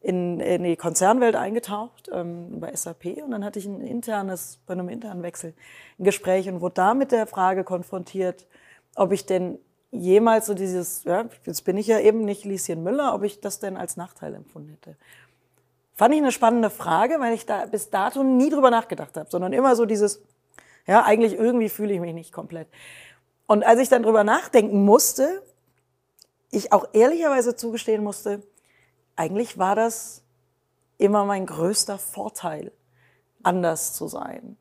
in, 0.00 0.40
in 0.40 0.62
die 0.62 0.76
Konzernwelt 0.76 1.36
eingetaucht 1.36 2.08
ähm, 2.12 2.60
bei 2.60 2.74
SAP 2.74 3.18
und 3.22 3.32
dann 3.32 3.44
hatte 3.44 3.58
ich 3.58 3.66
ein 3.66 3.82
internes, 3.82 4.60
bei 4.66 4.72
einem 4.72 4.88
internen 4.88 5.22
Wechsel 5.22 5.54
ein 5.98 6.04
Gespräch 6.04 6.48
und 6.48 6.60
wurde 6.60 6.76
da 6.76 6.94
mit 6.94 7.12
der 7.12 7.26
Frage 7.26 7.64
konfrontiert, 7.64 8.46
ob 8.94 9.12
ich 9.12 9.26
denn 9.26 9.58
jemals 9.90 10.46
so 10.46 10.54
dieses, 10.54 11.04
ja, 11.04 11.26
jetzt 11.44 11.64
bin 11.64 11.76
ich 11.76 11.88
ja 11.88 11.98
eben 11.98 12.24
nicht 12.24 12.44
Lieschen 12.44 12.82
Müller, 12.82 13.12
ob 13.14 13.24
ich 13.24 13.40
das 13.40 13.58
denn 13.58 13.76
als 13.76 13.96
Nachteil 13.96 14.34
empfunden 14.34 14.70
hätte. 14.70 14.96
Fand 15.96 16.14
ich 16.14 16.20
eine 16.20 16.32
spannende 16.32 16.70
Frage, 16.70 17.18
weil 17.18 17.34
ich 17.34 17.44
da 17.44 17.66
bis 17.66 17.90
dato 17.90 18.22
nie 18.22 18.50
drüber 18.50 18.70
nachgedacht 18.70 19.16
habe, 19.16 19.28
sondern 19.28 19.52
immer 19.52 19.74
so 19.76 19.84
dieses, 19.84 20.22
ja, 20.86 21.04
eigentlich 21.04 21.34
irgendwie 21.34 21.68
fühle 21.68 21.92
ich 21.92 22.00
mich 22.00 22.14
nicht 22.14 22.32
komplett. 22.32 22.68
Und 23.50 23.64
als 23.64 23.80
ich 23.80 23.88
dann 23.88 24.04
drüber 24.04 24.22
nachdenken 24.22 24.84
musste, 24.84 25.42
ich 26.52 26.72
auch 26.72 26.86
ehrlicherweise 26.92 27.56
zugestehen 27.56 28.00
musste, 28.00 28.42
eigentlich 29.16 29.58
war 29.58 29.74
das 29.74 30.22
immer 30.98 31.24
mein 31.24 31.46
größter 31.46 31.98
Vorteil, 31.98 32.70
anders 33.42 33.92
zu 33.92 34.06
sein. 34.06 34.56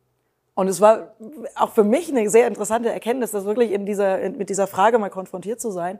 Und 0.55 0.69
es 0.69 0.81
war 0.81 1.13
auch 1.53 1.74
für 1.74 1.84
mich 1.84 2.10
eine 2.10 2.31
sehr 2.31 2.48
interessante 2.48 2.91
Erkenntnis, 2.91 3.29
das 3.29 3.46
wirklich 3.46 3.74
in 3.74 3.86
dieser, 3.86 4.27
mit 4.31 4.50
dieser 4.50 4.65
Frage 4.65 4.98
mal 4.98 5.12
konfrontiert 5.12 5.62
zu 5.62 5.69
sein 5.69 6.00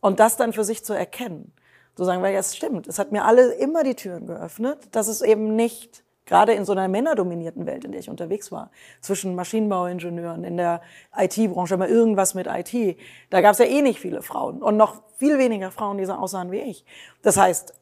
und 0.00 0.18
das 0.18 0.38
dann 0.38 0.54
für 0.54 0.64
sich 0.64 0.82
zu 0.82 0.94
erkennen. 0.94 1.52
Zu 1.94 2.04
sagen, 2.04 2.22
weil 2.22 2.32
ja, 2.32 2.40
es 2.40 2.56
stimmt, 2.56 2.86
es 2.86 2.98
hat 2.98 3.12
mir 3.12 3.26
alle 3.26 3.52
immer 3.52 3.84
die 3.84 3.96
Türen 3.96 4.26
geöffnet, 4.26 4.78
dass 4.92 5.08
es 5.08 5.20
eben 5.20 5.56
nicht 5.56 6.04
gerade 6.30 6.54
in 6.54 6.64
so 6.64 6.72
einer 6.72 6.86
männerdominierten 6.86 7.66
Welt, 7.66 7.84
in 7.84 7.90
der 7.90 8.00
ich 8.00 8.08
unterwegs 8.08 8.52
war, 8.52 8.70
zwischen 9.00 9.34
Maschinenbauingenieuren, 9.34 10.44
in 10.44 10.56
der 10.56 10.80
IT-Branche, 11.14 11.74
immer 11.74 11.88
irgendwas 11.88 12.34
mit 12.34 12.46
IT, 12.46 12.96
da 13.30 13.40
gab 13.40 13.52
es 13.52 13.58
ja 13.58 13.66
eh 13.66 13.82
nicht 13.82 13.98
viele 13.98 14.22
Frauen 14.22 14.62
und 14.62 14.76
noch 14.76 15.02
viel 15.18 15.38
weniger 15.38 15.72
Frauen, 15.72 15.98
die 15.98 16.04
so 16.04 16.12
aussahen 16.12 16.52
wie 16.52 16.60
ich. 16.60 16.84
Das 17.22 17.36
heißt, 17.36 17.74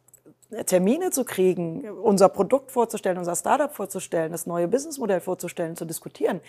Termine 0.64 1.10
zu 1.10 1.24
kriegen, 1.24 1.90
unser 1.90 2.30
Produkt 2.30 2.72
vorzustellen, 2.72 3.18
unser 3.18 3.36
Startup 3.36 3.70
vorzustellen, 3.70 4.32
das 4.32 4.46
neue 4.46 4.66
Businessmodell 4.66 5.20
vorzustellen, 5.20 5.76
zu 5.76 5.84
diskutieren, 5.84 6.40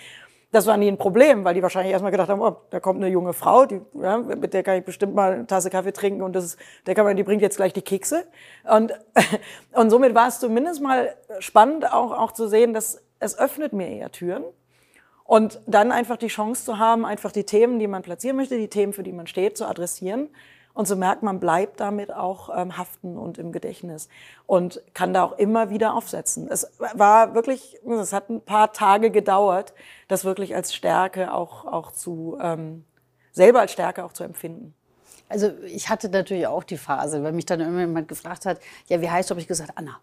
das 0.51 0.65
war 0.65 0.77
nie 0.77 0.87
ein 0.87 0.97
Problem, 0.97 1.43
weil 1.43 1.53
die 1.53 1.61
wahrscheinlich 1.61 1.91
erstmal 1.91 2.11
gedacht 2.11 2.29
haben, 2.29 2.41
oh, 2.41 2.57
da 2.71 2.79
kommt 2.79 3.01
eine 3.01 3.11
junge 3.11 3.33
Frau, 3.33 3.65
die, 3.65 3.81
ja, 3.93 4.17
mit 4.17 4.53
der 4.53 4.63
kann 4.63 4.77
ich 4.77 4.83
bestimmt 4.83 5.13
mal 5.13 5.33
eine 5.33 5.47
Tasse 5.47 5.69
Kaffee 5.69 5.91
trinken 5.93 6.23
und 6.23 6.33
das 6.33 6.45
ist, 6.45 6.59
der 6.87 6.95
kann 6.95 7.05
man, 7.05 7.15
die 7.15 7.23
bringt 7.23 7.41
jetzt 7.41 7.57
gleich 7.57 7.73
die 7.73 7.83
Kekse. 7.83 8.25
Und, 8.63 8.93
und 9.73 9.89
somit 9.91 10.15
war 10.15 10.27
es 10.27 10.39
zumindest 10.39 10.81
mal 10.81 11.15
spannend, 11.39 11.91
auch, 11.91 12.11
auch 12.11 12.31
zu 12.31 12.47
sehen, 12.47 12.73
dass 12.73 13.03
es 13.19 13.37
öffnet 13.37 13.73
mir 13.73 13.87
eher 13.87 14.11
Türen. 14.11 14.43
Und 15.23 15.61
dann 15.67 15.91
einfach 15.91 16.17
die 16.17 16.27
Chance 16.27 16.65
zu 16.65 16.79
haben, 16.79 17.05
einfach 17.05 17.31
die 17.31 17.43
Themen, 17.43 17.77
die 17.77 17.85
man 17.85 18.01
platzieren 18.01 18.35
möchte, 18.35 18.57
die 18.57 18.69
Themen, 18.69 18.93
für 18.93 19.03
die 19.03 19.11
man 19.11 19.27
steht, 19.27 19.57
zu 19.57 19.67
adressieren 19.67 20.29
und 20.79 20.87
so 20.87 20.95
merkt 20.95 21.23
man, 21.23 21.41
bleibt 21.41 21.81
damit 21.81 22.13
auch 22.13 22.49
ähm, 22.55 22.77
haften 22.77 23.17
und 23.17 23.37
im 23.37 23.51
Gedächtnis 23.51 24.07
und 24.45 24.81
kann 24.93 25.13
da 25.13 25.25
auch 25.25 25.37
immer 25.37 25.69
wieder 25.69 25.93
aufsetzen. 25.93 26.47
Es 26.49 26.71
war 26.93 27.35
wirklich, 27.35 27.77
es 27.85 28.13
hat 28.13 28.29
ein 28.29 28.39
paar 28.39 28.71
Tage 28.71 29.11
gedauert, 29.11 29.73
das 30.07 30.23
wirklich 30.23 30.55
als 30.55 30.73
Stärke 30.73 31.33
auch, 31.33 31.65
auch 31.65 31.91
zu, 31.91 32.37
ähm, 32.41 32.85
selber 33.33 33.59
als 33.59 33.73
Stärke 33.73 34.05
auch 34.05 34.13
zu 34.13 34.23
empfinden. 34.23 34.73
Also 35.27 35.51
ich 35.65 35.89
hatte 35.89 36.07
natürlich 36.07 36.47
auch 36.47 36.63
die 36.63 36.77
Phase, 36.77 37.23
weil 37.23 37.33
mich 37.33 37.45
dann 37.45 37.59
jemand 37.59 38.07
gefragt 38.07 38.45
hat, 38.45 38.61
ja, 38.87 39.01
wie 39.01 39.09
heißt 39.09 39.29
du, 39.29 39.33
habe 39.33 39.41
ich 39.41 39.49
gesagt, 39.49 39.73
Anna. 39.75 39.99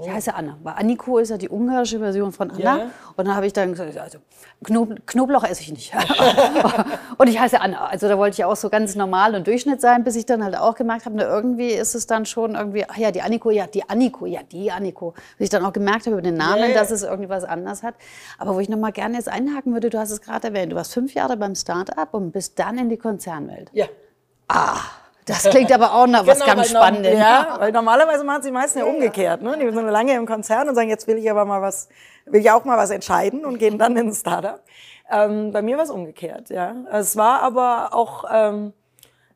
Ich 0.00 0.06
oh. 0.06 0.12
heiße 0.12 0.32
Anna. 0.32 0.58
Weil 0.62 0.74
Anniko 0.74 1.18
ist 1.18 1.30
ja 1.30 1.36
die 1.36 1.48
ungarische 1.48 1.98
Version 1.98 2.30
von 2.30 2.52
Anna. 2.52 2.78
Ja. 2.78 2.90
Und 3.16 3.26
dann 3.26 3.34
habe 3.34 3.46
ich 3.46 3.52
dann 3.52 3.72
gesagt, 3.72 3.98
also 3.98 4.18
Knob 4.62 5.06
Knoblauch 5.06 5.42
esse 5.42 5.62
ich 5.62 5.72
nicht. 5.72 5.92
und 7.18 7.26
ich 7.26 7.38
heiße 7.38 7.60
Anna. 7.60 7.86
Also 7.86 8.06
da 8.06 8.16
wollte 8.16 8.34
ich 8.34 8.44
auch 8.44 8.54
so 8.54 8.68
ganz 8.70 8.94
normal 8.94 9.34
und 9.34 9.46
Durchschnitt 9.48 9.80
sein, 9.80 10.04
bis 10.04 10.14
ich 10.14 10.24
dann 10.24 10.44
halt 10.44 10.56
auch 10.56 10.76
gemerkt 10.76 11.04
habe, 11.04 11.16
na, 11.16 11.24
irgendwie 11.24 11.70
ist 11.70 11.96
es 11.96 12.06
dann 12.06 12.26
schon 12.26 12.54
irgendwie, 12.54 12.84
ach 12.88 12.96
ja, 12.96 13.10
die 13.10 13.22
Anniko, 13.22 13.50
ja, 13.50 13.66
die 13.66 13.88
Anniko, 13.88 14.26
ja, 14.26 14.42
die 14.44 14.70
Anniko. 14.70 15.14
Bis 15.36 15.46
ich 15.46 15.50
dann 15.50 15.64
auch 15.64 15.72
gemerkt 15.72 16.06
habe 16.06 16.12
über 16.12 16.22
den 16.22 16.36
Namen, 16.36 16.70
ja. 16.70 16.74
dass 16.74 16.92
es 16.92 17.02
irgendwie 17.02 17.28
was 17.28 17.42
anders 17.42 17.82
hat. 17.82 17.94
Aber 18.38 18.54
wo 18.54 18.60
ich 18.60 18.68
noch 18.68 18.78
mal 18.78 18.92
gerne 18.92 19.16
jetzt 19.16 19.28
einhaken 19.28 19.72
würde, 19.72 19.90
du 19.90 19.98
hast 19.98 20.12
es 20.12 20.20
gerade 20.20 20.48
erwähnt, 20.48 20.70
du 20.70 20.76
warst 20.76 20.94
fünf 20.94 21.14
Jahre 21.14 21.36
beim 21.36 21.56
Start-up 21.56 22.14
und 22.14 22.30
bist 22.30 22.58
dann 22.60 22.78
in 22.78 22.88
die 22.88 22.98
Konzernwelt. 22.98 23.70
Ja. 23.72 23.86
Ah. 24.46 24.78
Das 25.28 25.50
klingt 25.50 25.72
aber 25.72 25.94
auch 25.94 26.06
noch 26.06 26.26
was 26.26 26.40
genau, 26.40 26.54
ganz 26.54 26.70
Spannendes. 26.70 27.18
Ja, 27.18 27.56
weil 27.58 27.72
normalerweise 27.72 28.24
machen 28.24 28.42
sie 28.42 28.50
meistens 28.50 28.82
ja 28.82 28.88
umgekehrt. 28.88 29.42
Ne? 29.42 29.58
Die 29.58 29.70
sind 29.70 29.88
lange 29.88 30.14
im 30.14 30.26
Konzern 30.26 30.68
und 30.68 30.74
sagen, 30.74 30.88
jetzt 30.88 31.06
will 31.06 31.18
ich 31.18 31.30
aber 31.30 31.44
mal 31.44 31.62
was, 31.62 31.88
will 32.26 32.40
ich 32.40 32.50
auch 32.50 32.64
mal 32.64 32.78
was 32.78 32.90
entscheiden 32.90 33.44
und 33.44 33.58
gehen 33.58 33.78
dann 33.78 33.96
in 33.96 34.08
ein 34.08 34.14
Startup. 34.14 34.60
Ähm, 35.10 35.52
bei 35.52 35.62
mir 35.62 35.76
war 35.76 35.84
es 35.84 35.90
umgekehrt, 35.90 36.50
ja. 36.50 36.74
Es 36.92 37.16
war 37.16 37.42
aber 37.42 37.90
auch, 37.92 38.24
ähm, 38.30 38.72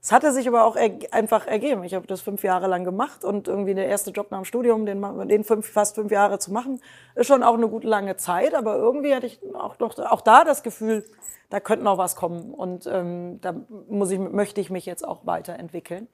es 0.03 0.11
hatte 0.11 0.33
sich 0.33 0.49
aber 0.49 0.65
auch 0.65 0.75
er 0.75 0.91
einfach 1.13 1.47
ergeben. 1.47 1.85
Ich 1.85 1.95
habe 1.95 2.09
das 2.09 2.21
fünf 2.21 2.43
Jahre 2.43 2.67
lang 2.67 2.85
gemacht 2.85 3.25
und 3.25 3.47
irgendwie 3.47 3.73
der 3.73 3.87
erste 3.87 4.11
Job 4.11 4.33
nach 4.33 4.39
dem 4.41 4.45
Studium, 4.45 4.85
den, 4.85 5.01
den 5.29 5.45
fünf, 5.45 5.71
fast 5.71 5.95
fünf 5.95 6.11
Jahre 6.11 6.41
zu 6.41 6.53
machen, 6.53 6.81
ist 7.15 7.29
schon 7.29 7.45
auch 7.45 7.55
eine 7.55 7.69
gute 7.69 7.87
lange 7.87 8.17
Zeit. 8.17 8.53
Aber 8.55 8.75
irgendwie 8.75 9.15
hatte 9.15 9.27
ich 9.27 9.39
auch, 9.55 9.79
noch, 9.79 9.97
auch 10.01 10.21
da 10.21 10.43
das 10.43 10.65
Gefühl, 10.65 11.05
da 11.51 11.61
könnte 11.61 11.85
noch 11.85 11.99
was 11.99 12.17
kommen 12.17 12.53
und 12.53 12.89
ähm, 12.91 13.41
da 13.43 13.55
muss 13.89 14.11
ich, 14.11 14.19
möchte 14.19 14.61
ich 14.61 14.71
mich 14.71 14.87
jetzt 14.87 15.07
auch 15.07 15.25
weiterentwickeln. 15.25 16.09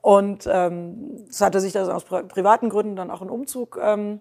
Und 0.00 0.48
ähm, 0.48 1.24
es 1.28 1.40
hatte 1.40 1.58
sich 1.58 1.72
das 1.72 1.88
aus 1.88 2.04
privaten 2.04 2.68
Gründen 2.68 2.94
dann 2.94 3.10
auch 3.10 3.22
ein 3.22 3.30
Umzug, 3.30 3.80
ähm, 3.82 4.20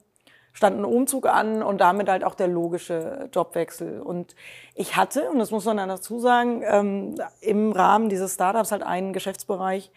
stand 0.53 0.79
ein 0.79 0.85
Umzug 0.85 1.27
an 1.27 1.63
und 1.63 1.81
damit 1.81 2.07
halt 2.09 2.23
auch 2.23 2.35
der 2.35 2.47
logische 2.47 3.29
Jobwechsel. 3.33 3.99
Und 3.99 4.35
ich 4.75 4.95
hatte, 4.95 5.29
und 5.29 5.39
das 5.39 5.51
muss 5.51 5.65
man 5.65 5.77
dann 5.77 5.89
dazu 5.89 6.19
sagen, 6.19 6.63
ähm, 6.65 7.15
im 7.41 7.71
Rahmen 7.71 8.09
dieses 8.09 8.35
Startups 8.35 8.71
halt 8.71 8.83
einen 8.83 9.13
Geschäftsbereich 9.13 9.91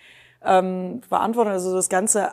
ähm, 0.45 1.03
verantwortet, 1.09 1.53
also 1.53 1.75
das 1.75 1.89
ganze 1.89 2.33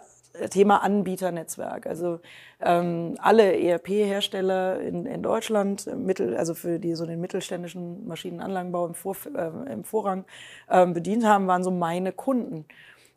Thema 0.50 0.78
Anbieternetzwerk. 0.78 1.86
Also 1.86 2.20
ähm, 2.60 3.16
alle 3.20 3.60
ERP-Hersteller 3.60 4.80
in, 4.80 5.06
in 5.06 5.22
Deutschland, 5.22 5.88
mittel, 5.96 6.36
also 6.36 6.56
für 6.56 6.80
die 6.80 6.96
so 6.96 7.06
den 7.06 7.22
mittelständischen 7.22 8.08
Maschinenanlagenbau 8.08 8.88
im, 8.88 8.94
Vor, 8.96 9.16
äh, 9.36 9.72
im 9.72 9.84
Vorrang 9.84 10.26
ähm, 10.72 10.94
bedient 10.94 11.26
haben, 11.26 11.48
waren 11.48 11.64
so 11.64 11.72
meine 11.72 12.12
Kunden. 12.12 12.66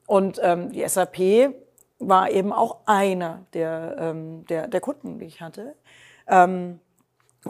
Und 0.06 0.40
ähm, 0.42 0.72
die 0.72 0.86
SAP 0.86 1.54
war 1.98 2.30
eben 2.30 2.52
auch 2.52 2.78
einer 2.86 3.46
der, 3.52 3.96
ähm, 3.98 4.44
der, 4.46 4.68
der 4.68 4.80
Kunden, 4.80 5.18
die 5.18 5.26
ich 5.26 5.40
hatte. 5.40 5.74
Ähm, 6.28 6.80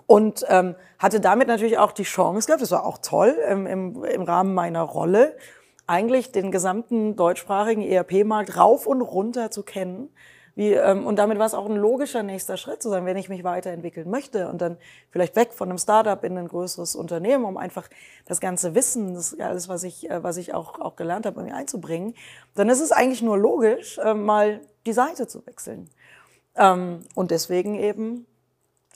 und 0.06 0.44
ähm, 0.48 0.74
hatte 0.98 1.20
damit 1.20 1.48
natürlich 1.48 1.78
auch 1.78 1.92
die 1.92 2.02
Chance 2.02 2.46
gehabt, 2.46 2.62
das 2.62 2.70
war 2.70 2.84
auch 2.84 2.98
toll 2.98 3.34
im, 3.50 3.66
im, 3.66 4.04
im 4.04 4.22
Rahmen 4.22 4.54
meiner 4.54 4.82
Rolle, 4.82 5.36
eigentlich 5.86 6.32
den 6.32 6.50
gesamten 6.50 7.16
deutschsprachigen 7.16 7.82
ERP-Markt 7.82 8.56
rauf 8.56 8.86
und 8.86 9.00
runter 9.00 9.50
zu 9.50 9.62
kennen. 9.62 10.10
Wie, 10.56 10.72
ähm, 10.72 11.06
und 11.06 11.16
damit 11.16 11.38
war 11.38 11.44
es 11.44 11.52
auch 11.52 11.66
ein 11.66 11.76
logischer 11.76 12.22
nächster 12.22 12.56
Schritt 12.56 12.82
zu 12.82 12.88
sagen, 12.88 13.04
wenn 13.04 13.18
ich 13.18 13.28
mich 13.28 13.44
weiterentwickeln 13.44 14.08
möchte 14.08 14.48
und 14.48 14.62
dann 14.62 14.78
vielleicht 15.10 15.36
weg 15.36 15.52
von 15.52 15.68
einem 15.68 15.76
Startup 15.76 16.24
in 16.24 16.36
ein 16.38 16.48
größeres 16.48 16.96
Unternehmen, 16.96 17.44
um 17.44 17.58
einfach 17.58 17.88
das 18.24 18.40
ganze 18.40 18.74
Wissen, 18.74 19.12
das 19.12 19.38
alles, 19.38 19.68
was 19.68 19.84
ich, 19.84 20.08
äh, 20.08 20.22
was 20.22 20.38
ich 20.38 20.54
auch, 20.54 20.80
auch 20.80 20.96
gelernt 20.96 21.26
habe, 21.26 21.42
einzubringen, 21.42 22.14
dann 22.54 22.70
ist 22.70 22.80
es 22.80 22.90
eigentlich 22.90 23.20
nur 23.20 23.36
logisch, 23.36 23.98
äh, 23.98 24.14
mal 24.14 24.62
die 24.86 24.94
Seite 24.94 25.28
zu 25.28 25.46
wechseln. 25.46 25.90
Ähm, 26.56 27.00
und 27.14 27.32
deswegen 27.32 27.74
eben 27.74 28.26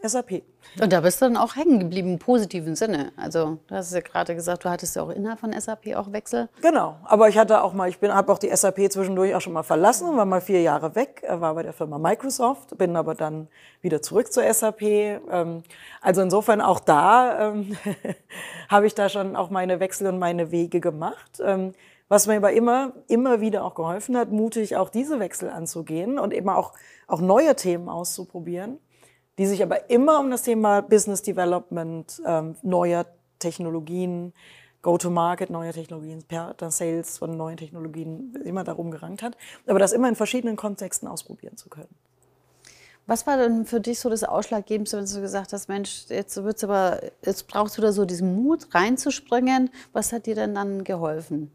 SAP. 0.02 0.42
Und 0.80 0.92
da 0.92 1.00
bist 1.00 1.20
du 1.20 1.26
dann 1.26 1.36
auch 1.36 1.56
hängen 1.56 1.78
geblieben 1.78 2.12
im 2.12 2.18
positiven 2.18 2.74
Sinne. 2.74 3.12
Also 3.16 3.58
du 3.66 3.74
hast 3.74 3.92
ja 3.92 4.00
gerade 4.00 4.34
gesagt, 4.34 4.64
du 4.64 4.70
hattest 4.70 4.96
ja 4.96 5.02
auch 5.02 5.10
innerhalb 5.10 5.40
von 5.40 5.58
SAP 5.58 5.94
auch 5.94 6.12
Wechsel. 6.12 6.48
Genau, 6.62 6.96
aber 7.04 7.28
ich 7.28 7.36
hatte 7.36 7.62
auch 7.62 7.72
mal, 7.72 7.88
ich 7.88 7.98
bin, 7.98 8.12
habe 8.12 8.32
auch 8.32 8.38
die 8.38 8.54
SAP 8.54 8.90
zwischendurch 8.90 9.34
auch 9.34 9.40
schon 9.40 9.52
mal 9.52 9.62
verlassen 9.62 10.08
und 10.08 10.16
war 10.16 10.24
mal 10.24 10.40
vier 10.40 10.62
Jahre 10.62 10.94
weg, 10.94 11.22
war 11.28 11.54
bei 11.54 11.62
der 11.62 11.72
Firma 11.72 11.98
Microsoft, 11.98 12.78
bin 12.78 12.96
aber 12.96 13.14
dann 13.14 13.48
wieder 13.82 14.00
zurück 14.00 14.32
zur 14.32 14.42
SAP. 14.52 14.82
Ähm, 14.82 15.62
also 16.00 16.22
insofern 16.22 16.60
auch 16.60 16.80
da 16.80 17.48
ähm, 17.48 17.76
habe 18.68 18.86
ich 18.86 18.94
da 18.94 19.08
schon 19.08 19.36
auch 19.36 19.50
meine 19.50 19.80
Wechsel 19.80 20.06
und 20.06 20.18
meine 20.18 20.50
Wege 20.50 20.80
gemacht. 20.80 21.40
Ähm, 21.44 21.72
was 22.08 22.26
mir 22.26 22.36
aber 22.36 22.52
immer, 22.52 22.92
immer 23.06 23.40
wieder 23.40 23.64
auch 23.64 23.74
geholfen 23.74 24.16
hat, 24.16 24.32
mutig 24.32 24.76
auch 24.76 24.88
diese 24.88 25.20
Wechsel 25.20 25.48
anzugehen 25.48 26.18
und 26.18 26.32
eben 26.34 26.48
auch, 26.48 26.72
auch 27.06 27.20
neue 27.20 27.54
Themen 27.54 27.88
auszuprobieren 27.88 28.78
die 29.38 29.46
sich 29.46 29.62
aber 29.62 29.90
immer 29.90 30.20
um 30.20 30.30
das 30.30 30.42
Thema 30.42 30.82
Business 30.82 31.22
Development, 31.22 32.22
ähm, 32.26 32.56
neuer 32.62 33.06
Technologien, 33.38 34.32
Go-to-Market, 34.82 35.50
neue 35.50 35.72
Technologien, 35.72 36.24
Sales 36.68 37.18
von 37.18 37.36
neuen 37.36 37.56
Technologien 37.56 38.34
immer 38.44 38.64
darum 38.64 38.90
gerankt 38.90 39.22
hat, 39.22 39.36
aber 39.66 39.78
das 39.78 39.92
immer 39.92 40.08
in 40.08 40.16
verschiedenen 40.16 40.56
Kontexten 40.56 41.08
ausprobieren 41.08 41.56
zu 41.56 41.68
können. 41.68 41.94
Was 43.06 43.26
war 43.26 43.36
denn 43.36 43.66
für 43.66 43.80
dich 43.80 43.98
so 43.98 44.08
das 44.08 44.22
Ausschlaggebendste, 44.22 44.96
wenn 44.96 45.04
du 45.04 45.20
gesagt 45.20 45.52
hast, 45.52 45.68
Mensch, 45.68 46.04
jetzt 46.08 46.36
wird's 46.42 46.62
aber, 46.62 47.00
jetzt 47.24 47.48
brauchst 47.48 47.76
du 47.76 47.82
da 47.82 47.92
so 47.92 48.04
diesen 48.04 48.40
Mut 48.40 48.72
reinzuspringen. 48.72 49.70
Was 49.92 50.12
hat 50.12 50.26
dir 50.26 50.36
denn 50.36 50.54
dann 50.54 50.84
geholfen? 50.84 51.50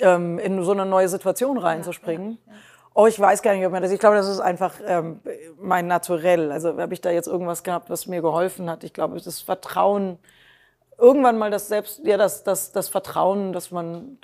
Ähm, 0.00 0.38
in 0.38 0.62
so 0.62 0.70
eine 0.70 0.86
neue 0.86 1.08
Situation 1.08 1.58
reinzuspringen. 1.58 2.38
Ja, 2.46 2.52
ja, 2.52 2.52
ja. 2.52 2.58
Oh, 2.94 3.06
ich 3.06 3.18
weiß 3.18 3.42
gar 3.42 3.54
nicht, 3.54 3.64
ob 3.64 3.72
man 3.72 3.82
das. 3.82 3.90
Ich 3.92 4.00
glaube, 4.00 4.16
das 4.16 4.28
ist 4.28 4.40
einfach 4.40 4.74
ähm, 4.86 5.20
mein 5.58 5.86
Naturell. 5.86 6.52
Also 6.52 6.76
habe 6.78 6.94
ich 6.94 7.00
da 7.00 7.10
jetzt 7.10 7.26
irgendwas 7.26 7.62
gehabt, 7.62 7.88
was 7.90 8.06
mir 8.06 8.20
geholfen 8.20 8.68
hat. 8.70 8.84
Ich 8.84 8.92
glaube, 8.92 9.20
das 9.20 9.40
Vertrauen 9.40 10.18
irgendwann 10.98 11.36
mal 11.36 11.50
das 11.50 11.68
Selbst, 11.68 12.00
ja, 12.04 12.16
das, 12.16 12.44
das, 12.44 12.72
das 12.72 12.88
Vertrauen, 12.88 13.52
dass 13.52 13.70
man, 13.70 14.18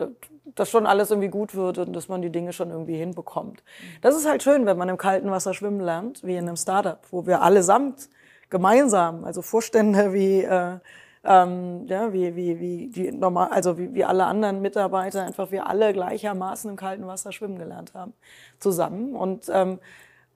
dass 0.54 0.70
schon 0.70 0.86
alles 0.86 1.10
irgendwie 1.10 1.28
gut 1.28 1.54
wird 1.54 1.78
und 1.78 1.92
dass 1.92 2.08
man 2.08 2.22
die 2.22 2.30
Dinge 2.30 2.52
schon 2.52 2.70
irgendwie 2.70 2.96
hinbekommt. 2.96 3.64
Das 4.00 4.16
ist 4.16 4.28
halt 4.28 4.42
schön, 4.42 4.64
wenn 4.64 4.78
man 4.78 4.88
im 4.88 4.96
kalten 4.96 5.30
Wasser 5.30 5.54
schwimmen 5.54 5.80
lernt, 5.80 6.22
wie 6.24 6.36
in 6.36 6.46
einem 6.46 6.56
Startup, 6.56 7.00
wo 7.10 7.26
wir 7.26 7.42
allesamt 7.42 8.08
gemeinsam, 8.48 9.24
also 9.24 9.42
Vorstände 9.42 10.12
wie, 10.12 10.42
äh, 10.42 10.78
ähm, 11.24 11.86
ja, 11.86 12.12
wie, 12.12 12.36
wie, 12.36 12.60
wie 12.60 12.88
die 12.88 13.12
normal, 13.12 13.48
also 13.48 13.78
wie, 13.78 13.94
wie 13.94 14.04
alle 14.04 14.24
anderen 14.24 14.62
Mitarbeiter, 14.62 15.24
einfach 15.24 15.50
wir 15.50 15.66
alle 15.66 15.92
gleichermaßen 15.92 16.70
im 16.70 16.76
kalten 16.76 17.06
Wasser 17.06 17.32
schwimmen 17.32 17.58
gelernt 17.58 17.94
haben, 17.94 18.14
zusammen. 18.58 19.14
Und 19.14 19.50
ähm, 19.52 19.78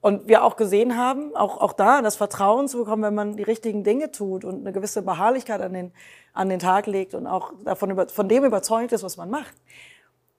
und 0.03 0.27
wir 0.27 0.43
auch 0.43 0.57
gesehen 0.57 0.97
haben, 0.97 1.33
auch, 1.33 1.61
auch 1.61 1.71
da 1.71 2.01
das 2.01 2.17
Vertrauen 2.17 2.67
zu 2.67 2.79
bekommen, 2.79 3.03
wenn 3.03 3.15
man 3.15 3.37
die 3.37 3.43
richtigen 3.43 3.85
Dinge 3.85 4.11
tut 4.11 4.43
und 4.43 4.59
eine 4.59 4.73
gewisse 4.73 5.01
Beharrlichkeit 5.01 5.61
an 5.61 5.71
den, 5.71 5.93
an 6.33 6.49
den 6.49 6.59
Tag 6.59 6.87
legt 6.87 7.13
und 7.13 7.25
auch 7.25 7.53
davon 7.63 7.89
über, 7.89 8.09
von 8.09 8.27
dem 8.27 8.43
überzeugt 8.43 8.91
ist, 8.91 9.01
was 9.01 9.15
man 9.15 9.29
macht, 9.29 9.55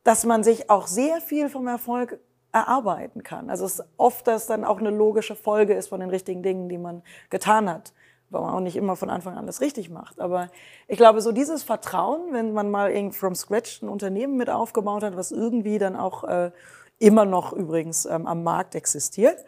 dass 0.03 0.27
man 0.27 0.45
sich 0.45 0.69
auch 0.69 0.87
sehr 0.87 1.23
viel 1.23 1.49
vom 1.49 1.67
Erfolg 1.67 2.19
erarbeiten 2.53 3.23
kann. 3.23 3.49
Also 3.49 3.65
es 3.65 3.79
ist 3.79 3.87
oft, 3.97 4.27
dass 4.27 4.47
dann 4.47 4.67
auch 4.67 4.81
eine 4.81 4.91
logische 4.91 5.35
Folge 5.35 5.73
ist 5.73 5.89
von 5.89 6.01
den 6.01 6.11
richtigen 6.11 6.43
Dingen, 6.43 6.69
die 6.69 6.77
man 6.77 7.03
getan 7.31 7.71
hat, 7.71 7.95
weil 8.31 8.43
man 8.43 8.55
auch 8.55 8.61
nicht 8.61 8.77
immer 8.77 8.97
von 8.97 9.11
Anfang 9.11 9.37
an 9.37 9.47
das 9.47 9.61
richtig 9.61 9.91
macht. 9.91 10.21
Aber 10.21 10.49
ich 10.89 10.97
glaube, 10.97 11.21
so 11.21 11.33
dieses 11.33 11.63
Vertrauen, 11.63 12.33
wenn 12.33 12.53
man 12.53 12.71
mal 12.71 12.91
irgendwie 12.91 13.17
from 13.17 13.35
scratch 13.35 13.83
ein 13.83 13.89
Unternehmen 13.89 14.37
mit 14.37 14.51
aufgebaut 14.51 15.03
hat, 15.03 15.17
was 15.17 15.33
irgendwie 15.33 15.79
dann 15.79 15.97
auch 15.97 16.25
äh, 16.25 16.51
immer 16.99 17.25
noch 17.25 17.53
übrigens 17.53 18.07
ähm, 18.07 18.27
am 18.27 18.43
Markt 18.43 18.75
existiert, 18.75 19.45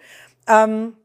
ähm, 0.47 0.97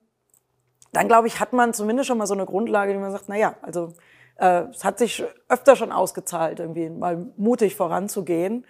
dann 0.94 1.08
glaube 1.08 1.28
ich, 1.28 1.40
hat 1.40 1.54
man 1.54 1.74
zumindest 1.74 2.08
schon 2.08 2.18
mal 2.18 2.28
so 2.28 2.34
eine 2.34 2.46
Grundlage, 2.46 2.94
die 2.94 3.00
man 3.00 3.12
sagt, 3.12 3.26
na 3.28 3.38
ja, 3.38 3.56
also 3.62 3.94
äh, 4.36 4.64
es 4.72 4.84
hat 4.84 5.00
sich 5.00 5.24
öfter 5.48 5.76
schon 5.76 5.92
ausgezahlt, 5.92 6.60
irgendwie 6.60 6.90
mal 6.90 7.32
mutig 7.38 7.76
voranzugehen 7.76 8.66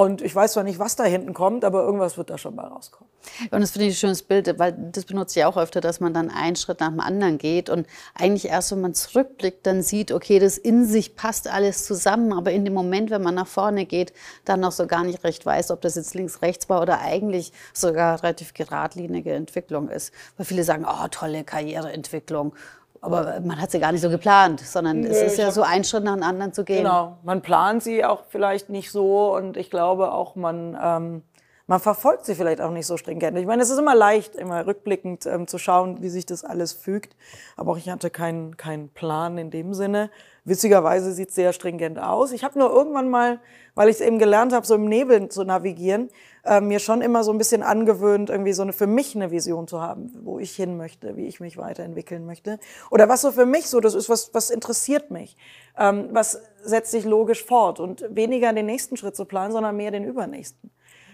und 0.00 0.22
ich 0.22 0.34
weiß 0.34 0.54
zwar 0.54 0.64
nicht, 0.64 0.78
was 0.78 0.96
da 0.96 1.04
hinten 1.04 1.34
kommt, 1.34 1.62
aber 1.62 1.82
irgendwas 1.82 2.16
wird 2.16 2.30
da 2.30 2.38
schon 2.38 2.54
mal 2.54 2.64
rauskommen. 2.64 3.10
Und 3.50 3.60
das 3.60 3.72
finde 3.72 3.88
ich 3.88 3.92
ein 3.92 3.98
schönes 3.98 4.22
Bild, 4.22 4.58
weil 4.58 4.72
das 4.72 5.04
benutze 5.04 5.38
ich 5.38 5.44
auch 5.44 5.58
öfter, 5.58 5.82
dass 5.82 6.00
man 6.00 6.14
dann 6.14 6.30
einen 6.30 6.56
Schritt 6.56 6.80
nach 6.80 6.88
dem 6.88 7.00
anderen 7.00 7.36
geht 7.36 7.68
und 7.68 7.86
eigentlich 8.14 8.48
erst, 8.48 8.72
wenn 8.72 8.80
man 8.80 8.94
zurückblickt, 8.94 9.66
dann 9.66 9.82
sieht, 9.82 10.10
okay, 10.10 10.38
das 10.38 10.56
in 10.56 10.86
sich 10.86 11.16
passt 11.16 11.48
alles 11.48 11.84
zusammen, 11.84 12.32
aber 12.32 12.50
in 12.50 12.64
dem 12.64 12.72
Moment, 12.72 13.10
wenn 13.10 13.20
man 13.20 13.34
nach 13.34 13.46
vorne 13.46 13.84
geht, 13.84 14.14
dann 14.46 14.60
noch 14.60 14.72
so 14.72 14.86
gar 14.86 15.04
nicht 15.04 15.22
recht 15.22 15.44
weiß, 15.44 15.70
ob 15.70 15.82
das 15.82 15.96
jetzt 15.96 16.14
links, 16.14 16.40
rechts 16.40 16.70
war 16.70 16.80
oder 16.80 17.02
eigentlich 17.02 17.52
sogar 17.74 18.22
relativ 18.22 18.54
geradlinige 18.54 19.34
Entwicklung 19.34 19.90
ist. 19.90 20.14
Weil 20.38 20.46
viele 20.46 20.64
sagen, 20.64 20.86
oh, 20.88 21.08
tolle 21.08 21.44
Karriereentwicklung. 21.44 22.54
Aber 23.02 23.40
man 23.40 23.60
hat 23.60 23.70
sie 23.70 23.80
gar 23.80 23.92
nicht 23.92 24.02
so 24.02 24.10
geplant, 24.10 24.60
sondern 24.60 25.00
Nö, 25.00 25.08
es 25.08 25.22
ist 25.22 25.38
ja 25.38 25.50
so 25.50 25.62
ein 25.62 25.84
Schritt 25.84 26.04
nach 26.04 26.14
dem 26.14 26.22
anderen 26.22 26.52
zu 26.52 26.64
gehen. 26.64 26.78
Genau, 26.78 27.16
man 27.22 27.40
plant 27.40 27.82
sie 27.82 28.04
auch 28.04 28.24
vielleicht 28.28 28.68
nicht 28.68 28.90
so 28.90 29.34
und 29.34 29.56
ich 29.56 29.70
glaube 29.70 30.12
auch, 30.12 30.36
man, 30.36 30.76
ähm, 30.82 31.22
man 31.66 31.80
verfolgt 31.80 32.26
sie 32.26 32.34
vielleicht 32.34 32.60
auch 32.60 32.72
nicht 32.72 32.86
so 32.86 32.98
stringent. 32.98 33.38
Ich 33.38 33.46
meine, 33.46 33.62
es 33.62 33.70
ist 33.70 33.78
immer 33.78 33.94
leicht, 33.94 34.36
immer 34.36 34.66
rückblickend 34.66 35.24
ähm, 35.24 35.46
zu 35.46 35.56
schauen, 35.56 36.02
wie 36.02 36.10
sich 36.10 36.26
das 36.26 36.44
alles 36.44 36.72
fügt. 36.72 37.16
Aber 37.56 37.72
auch 37.72 37.78
ich 37.78 37.88
hatte 37.88 38.10
keinen 38.10 38.58
keinen 38.58 38.90
Plan 38.90 39.38
in 39.38 39.50
dem 39.50 39.72
Sinne. 39.72 40.10
Witzigerweise 40.44 41.12
sieht 41.12 41.30
es 41.30 41.34
sehr 41.34 41.52
stringent 41.52 41.98
aus. 41.98 42.32
Ich 42.32 42.44
habe 42.44 42.58
nur 42.58 42.70
irgendwann 42.70 43.08
mal, 43.08 43.40
weil 43.74 43.88
ich 43.88 43.96
es 43.96 44.00
eben 44.00 44.18
gelernt 44.18 44.52
habe, 44.52 44.66
so 44.66 44.74
im 44.74 44.86
Nebel 44.86 45.28
zu 45.28 45.44
navigieren, 45.44 46.08
äh, 46.44 46.60
mir 46.60 46.78
schon 46.78 47.02
immer 47.02 47.24
so 47.24 47.32
ein 47.32 47.38
bisschen 47.38 47.62
angewöhnt, 47.62 48.30
irgendwie 48.30 48.52
so 48.52 48.62
eine 48.62 48.72
für 48.72 48.86
mich 48.86 49.14
eine 49.14 49.30
Vision 49.30 49.68
zu 49.68 49.80
haben, 49.80 50.12
wo 50.22 50.38
ich 50.38 50.52
hin 50.56 50.76
möchte, 50.76 51.16
wie 51.16 51.26
ich 51.26 51.40
mich 51.40 51.58
weiterentwickeln 51.58 52.24
möchte. 52.24 52.58
Oder 52.90 53.08
was 53.08 53.20
so 53.20 53.32
für 53.32 53.46
mich 53.46 53.68
so, 53.68 53.80
das 53.80 53.94
ist 53.94 54.08
was, 54.08 54.32
was 54.32 54.50
interessiert 54.50 55.10
mich. 55.10 55.36
Ähm, 55.78 56.08
was 56.12 56.42
setzt 56.62 56.90
sich 56.90 57.04
logisch 57.04 57.44
fort 57.44 57.80
und 57.80 58.04
weniger 58.10 58.52
den 58.52 58.66
nächsten 58.66 58.96
Schritt 58.96 59.16
zu 59.16 59.24
planen, 59.24 59.52
sondern 59.52 59.76
mehr 59.76 59.90
den 59.90 60.04
übernächsten. 60.04 60.70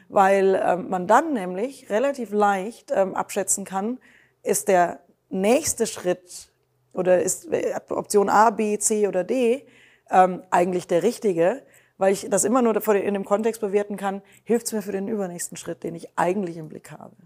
Weil 0.09 0.61
ähm, 0.64 0.88
man 0.88 1.06
dann 1.09 1.33
nämlich 1.33 1.90
relativ 1.90 2.30
leicht 2.30 2.92
ähm, 2.95 3.14
abschätzen 3.14 3.64
kann, 3.64 3.99
ist 4.42 4.68
der 4.68 5.00
nächste 5.28 5.87
Schritt 5.87 6.52
oder 6.96 7.22
ist 7.22 7.52
äh, 7.52 7.74
Option 7.88 8.28
A, 8.28 8.50
B, 8.50 8.78
C 8.78 9.06
oder 9.06 9.24
D 9.24 9.66
ähm, 10.11 10.42
eigentlich 10.50 10.87
der 10.87 11.02
richtige 11.02 11.62
weil 11.98 12.12
ich 12.12 12.28
das 12.28 12.44
immer 12.44 12.62
nur 12.62 12.76
in 12.94 13.14
dem 13.14 13.24
Kontext 13.24 13.61
bewerten 13.61 13.96
kann, 13.96 14.22
hilft 14.44 14.66
es 14.66 14.72
mir 14.72 14.82
für 14.82 14.92
den 14.92 15.09
übernächsten 15.09 15.56
Schritt, 15.56 15.82
den 15.82 15.94
ich 15.94 16.09
eigentlich 16.16 16.56
im 16.56 16.68
Blick 16.68 16.90
habe. 16.90 17.16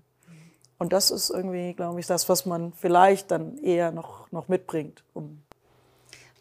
Und 0.79 0.93
das 0.93 1.11
ist 1.11 1.31
irgendwie, 1.31 1.75
glaube 1.75 2.01
ich, 2.01 2.07
das, 2.07 2.29
was 2.29 2.47
man 2.47 2.73
vielleicht 2.73 3.31
dann 3.31 3.59
eher 3.59 3.93
noch, 3.93 4.31
noch 4.33 4.49
mitbringt. 4.49 5.05
Um 5.13 5.43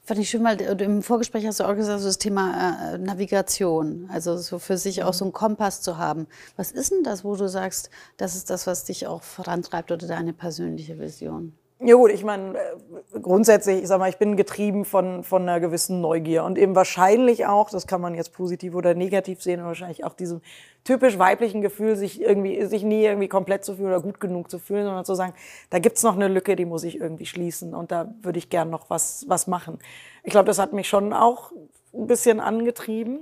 Fand 0.05 0.21
ich 0.21 0.29
schön, 0.31 0.43
weil 0.43 0.59
im 0.81 1.03
Vorgespräch 1.03 1.45
hast 1.45 1.59
du 1.59 1.65
auch 1.65 1.75
gesagt, 1.75 1.99
so 1.99 2.07
das 2.07 2.17
Thema 2.17 2.93
äh, 2.93 2.97
Navigation, 2.97 4.09
also 4.11 4.37
so 4.37 4.57
für 4.57 4.75
sich 4.75 5.03
auch 5.03 5.13
so 5.13 5.23
einen 5.23 5.33
Kompass 5.33 5.81
zu 5.81 5.99
haben. 5.99 6.25
Was 6.55 6.71
ist 6.71 6.91
denn 6.91 7.03
das, 7.03 7.23
wo 7.23 7.35
du 7.35 7.47
sagst, 7.47 7.91
das 8.17 8.35
ist 8.35 8.49
das, 8.49 8.65
was 8.65 8.85
dich 8.85 9.05
auch 9.05 9.21
vorantreibt 9.21 9.91
oder 9.91 10.07
deine 10.07 10.33
persönliche 10.33 10.97
Vision? 10.97 11.53
Ja 11.81 11.95
gut, 11.95 12.11
ich 12.11 12.25
meine, 12.25 12.57
äh, 12.57 13.19
grundsätzlich, 13.21 13.81
ich 13.81 13.87
sag 13.87 13.99
mal, 13.99 14.09
ich 14.09 14.17
bin 14.17 14.35
getrieben 14.35 14.83
von, 14.83 15.23
von 15.23 15.43
einer 15.43 15.61
gewissen 15.61 16.01
Neugier 16.01 16.43
und 16.43 16.57
eben 16.57 16.75
wahrscheinlich 16.75 17.45
auch, 17.45 17.69
das 17.69 17.87
kann 17.87 18.01
man 18.01 18.15
jetzt 18.15 18.33
positiv 18.33 18.75
oder 18.75 18.93
negativ 18.95 19.41
sehen, 19.41 19.63
wahrscheinlich 19.63 20.03
auch 20.03 20.13
diesem 20.13 20.41
typisch 20.83 21.17
weiblichen 21.17 21.61
Gefühl, 21.61 21.95
sich 21.95 22.21
irgendwie, 22.21 22.65
sich 22.65 22.83
nie 22.83 23.05
irgendwie 23.05 23.29
komplett 23.29 23.63
zu 23.63 23.75
fühlen 23.75 23.87
oder 23.87 24.01
gut 24.01 24.19
genug 24.19 24.51
zu 24.51 24.59
fühlen, 24.59 24.83
sondern 24.83 25.05
zu 25.05 25.15
sagen, 25.15 25.33
da 25.69 25.79
gibt's 25.79 26.03
noch 26.03 26.15
eine 26.15 26.27
Lücke, 26.27 26.57
die 26.57 26.65
muss 26.65 26.83
ich 26.83 26.99
irgendwie 26.99 27.25
schließen 27.25 27.73
und 27.73 27.91
da 27.93 28.13
würde 28.23 28.39
ich 28.39 28.49
gern 28.49 28.69
noch 28.69 28.89
was, 28.89 29.23
was 29.29 29.47
machen. 29.47 29.79
Ich 30.23 30.31
glaube, 30.31 30.47
das 30.47 30.59
hat 30.59 30.73
mich 30.73 30.89
schon 30.89 31.13
auch 31.13 31.53
ein 31.93 32.07
bisschen 32.07 32.41
angetrieben. 32.41 33.21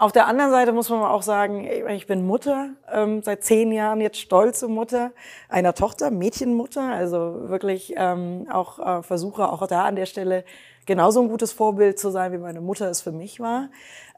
Auf 0.00 0.12
der 0.12 0.26
anderen 0.26 0.50
Seite 0.50 0.72
muss 0.72 0.88
man 0.88 1.02
auch 1.02 1.20
sagen, 1.20 1.62
ich 1.90 2.06
bin 2.06 2.26
Mutter, 2.26 2.70
ähm, 2.90 3.22
seit 3.22 3.44
zehn 3.44 3.70
Jahren 3.70 4.00
jetzt 4.00 4.16
stolze 4.16 4.66
Mutter 4.66 5.12
einer 5.50 5.74
Tochter, 5.74 6.10
Mädchenmutter, 6.10 6.80
also 6.80 7.50
wirklich 7.50 7.92
ähm, 7.98 8.48
auch 8.50 8.78
äh, 8.78 9.02
versuche 9.02 9.52
auch 9.52 9.66
da 9.66 9.84
an 9.84 9.96
der 9.96 10.06
Stelle 10.06 10.46
genauso 10.86 11.20
ein 11.20 11.28
gutes 11.28 11.52
Vorbild 11.52 11.98
zu 11.98 12.08
sein, 12.08 12.32
wie 12.32 12.38
meine 12.38 12.62
Mutter 12.62 12.88
es 12.88 13.02
für 13.02 13.12
mich 13.12 13.40
war. 13.40 13.68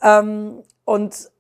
Ähm, 0.00 0.62
und 0.84 1.32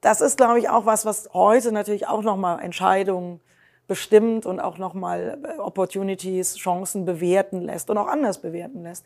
das 0.00 0.20
ist, 0.20 0.36
glaube 0.36 0.60
ich, 0.60 0.68
auch 0.68 0.86
was, 0.86 1.04
was 1.04 1.30
heute 1.32 1.72
natürlich 1.72 2.06
auch 2.06 2.22
nochmal 2.22 2.60
Entscheidungen 2.62 3.40
bestimmt 3.86 4.46
und 4.46 4.60
auch 4.60 4.78
nochmal 4.78 5.38
äh, 5.42 5.58
Opportunities, 5.58 6.56
Chancen 6.56 7.04
bewerten 7.04 7.62
lässt 7.62 7.90
und 7.90 7.98
auch 7.98 8.08
anders 8.08 8.38
bewerten 8.38 8.82
lässt 8.82 9.04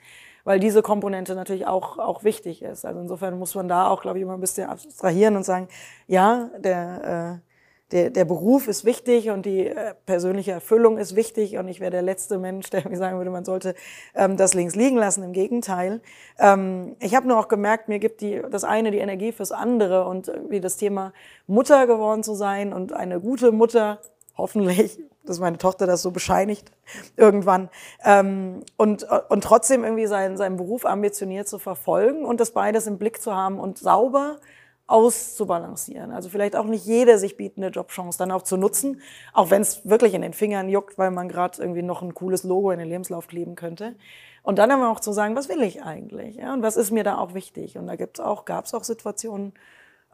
weil 0.48 0.60
diese 0.60 0.80
Komponente 0.80 1.34
natürlich 1.34 1.66
auch, 1.66 1.98
auch 1.98 2.24
wichtig 2.24 2.62
ist. 2.62 2.86
Also 2.86 3.00
insofern 3.00 3.38
muss 3.38 3.54
man 3.54 3.68
da 3.68 3.88
auch, 3.88 4.00
glaube 4.00 4.16
ich, 4.16 4.22
immer 4.22 4.32
ein 4.32 4.40
bisschen 4.40 4.66
abstrahieren 4.66 5.36
und 5.36 5.44
sagen, 5.44 5.68
ja, 6.06 6.48
der, 6.56 7.42
äh, 7.42 7.48
der, 7.92 8.08
der 8.08 8.24
Beruf 8.24 8.66
ist 8.66 8.86
wichtig 8.86 9.28
und 9.28 9.44
die 9.44 9.66
äh, 9.66 9.92
persönliche 10.06 10.52
Erfüllung 10.52 10.96
ist 10.96 11.16
wichtig 11.16 11.58
und 11.58 11.68
ich 11.68 11.80
wäre 11.80 11.90
der 11.90 12.00
letzte 12.00 12.38
Mensch, 12.38 12.70
der 12.70 12.88
mir 12.88 12.96
sagen 12.96 13.18
würde, 13.18 13.30
man 13.30 13.44
sollte 13.44 13.74
ähm, 14.14 14.38
das 14.38 14.54
links 14.54 14.74
liegen 14.74 14.96
lassen. 14.96 15.22
Im 15.22 15.34
Gegenteil. 15.34 16.00
Ähm, 16.38 16.96
ich 16.98 17.14
habe 17.14 17.28
nur 17.28 17.38
auch 17.38 17.48
gemerkt, 17.48 17.88
mir 17.88 17.98
gibt 17.98 18.22
die, 18.22 18.40
das 18.50 18.64
eine 18.64 18.90
die 18.90 18.98
Energie 18.98 19.32
fürs 19.32 19.52
andere 19.52 20.06
und 20.06 20.32
wie 20.48 20.60
das 20.60 20.78
Thema 20.78 21.12
Mutter 21.46 21.86
geworden 21.86 22.22
zu 22.22 22.32
sein 22.32 22.72
und 22.72 22.94
eine 22.94 23.20
gute 23.20 23.52
Mutter, 23.52 24.00
hoffentlich, 24.38 24.98
dass 25.24 25.40
meine 25.40 25.58
Tochter 25.58 25.86
das 25.86 26.00
so 26.00 26.10
bescheinigt 26.10 26.72
irgendwann. 27.16 27.68
Ähm, 28.04 28.62
und, 28.76 29.06
und 29.28 29.44
trotzdem 29.44 29.84
irgendwie 29.84 30.06
seinen, 30.06 30.36
seinen 30.36 30.56
Beruf 30.56 30.86
ambitioniert 30.86 31.48
zu 31.48 31.58
verfolgen 31.58 32.24
und 32.24 32.40
das 32.40 32.52
beides 32.52 32.86
im 32.86 32.96
Blick 32.96 33.20
zu 33.20 33.34
haben 33.34 33.58
und 33.58 33.78
sauber 33.78 34.38
auszubalancieren. 34.86 36.12
Also 36.12 36.30
vielleicht 36.30 36.56
auch 36.56 36.64
nicht 36.64 36.86
jede 36.86 37.18
sich 37.18 37.36
bietende 37.36 37.68
Jobchance 37.68 38.16
dann 38.18 38.30
auch 38.30 38.42
zu 38.42 38.56
nutzen, 38.56 39.02
auch 39.34 39.50
wenn 39.50 39.60
es 39.60 39.86
wirklich 39.86 40.14
in 40.14 40.22
den 40.22 40.32
Fingern 40.32 40.70
juckt, 40.70 40.96
weil 40.96 41.10
man 41.10 41.28
gerade 41.28 41.60
irgendwie 41.60 41.82
noch 41.82 42.00
ein 42.00 42.14
cooles 42.14 42.42
Logo 42.42 42.70
in 42.70 42.78
den 42.78 42.88
Lebenslauf 42.88 43.26
kleben 43.26 43.54
könnte. 43.54 43.96
Und 44.42 44.58
dann 44.58 44.70
aber 44.70 44.88
auch 44.88 45.00
zu 45.00 45.12
sagen, 45.12 45.36
was 45.36 45.50
will 45.50 45.60
ich 45.60 45.82
eigentlich? 45.82 46.36
Ja? 46.36 46.54
Und 46.54 46.62
was 46.62 46.78
ist 46.78 46.90
mir 46.90 47.04
da 47.04 47.18
auch 47.18 47.34
wichtig? 47.34 47.76
Und 47.76 47.86
da 47.86 47.96
gibt's 47.96 48.18
auch, 48.18 48.46
gab 48.46 48.64
es 48.64 48.72
auch 48.72 48.82
Situationen, 48.82 49.52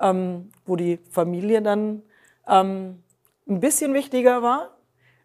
ähm, 0.00 0.50
wo 0.66 0.74
die 0.74 0.98
Familie 1.08 1.62
dann 1.62 2.02
ähm, 2.48 3.03
ein 3.48 3.60
bisschen 3.60 3.94
wichtiger 3.94 4.42
war, 4.42 4.76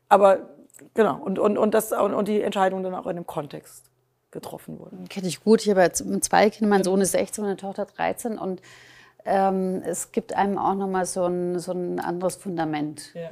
aber 0.07 0.49
genau, 0.93 1.17
und, 1.21 1.39
und, 1.39 1.57
und, 1.57 1.73
das, 1.73 1.91
und, 1.91 2.13
und 2.13 2.27
die 2.27 2.41
Entscheidung 2.41 2.83
dann 2.83 2.95
auch 2.95 3.07
in 3.07 3.15
dem 3.15 3.27
Kontext 3.27 3.89
getroffen 4.31 4.79
wurde. 4.79 4.97
Kenne 5.09 5.27
ich 5.27 5.43
gut. 5.43 5.61
Ich 5.61 5.69
habe 5.69 5.81
jetzt 5.81 6.03
zwei 6.23 6.49
Kinder, 6.49 6.69
mein 6.69 6.83
Sohn 6.83 7.01
ist 7.01 7.11
16, 7.11 7.43
meine 7.43 7.57
Tochter 7.57 7.85
13 7.85 8.37
und 8.37 8.61
ähm, 9.25 9.81
es 9.83 10.11
gibt 10.11 10.33
einem 10.33 10.57
auch 10.57 10.75
nochmal 10.75 11.05
so 11.05 11.25
ein, 11.25 11.59
so 11.59 11.71
ein 11.71 11.99
anderes 11.99 12.35
Fundament. 12.35 13.13
Ja. 13.13 13.29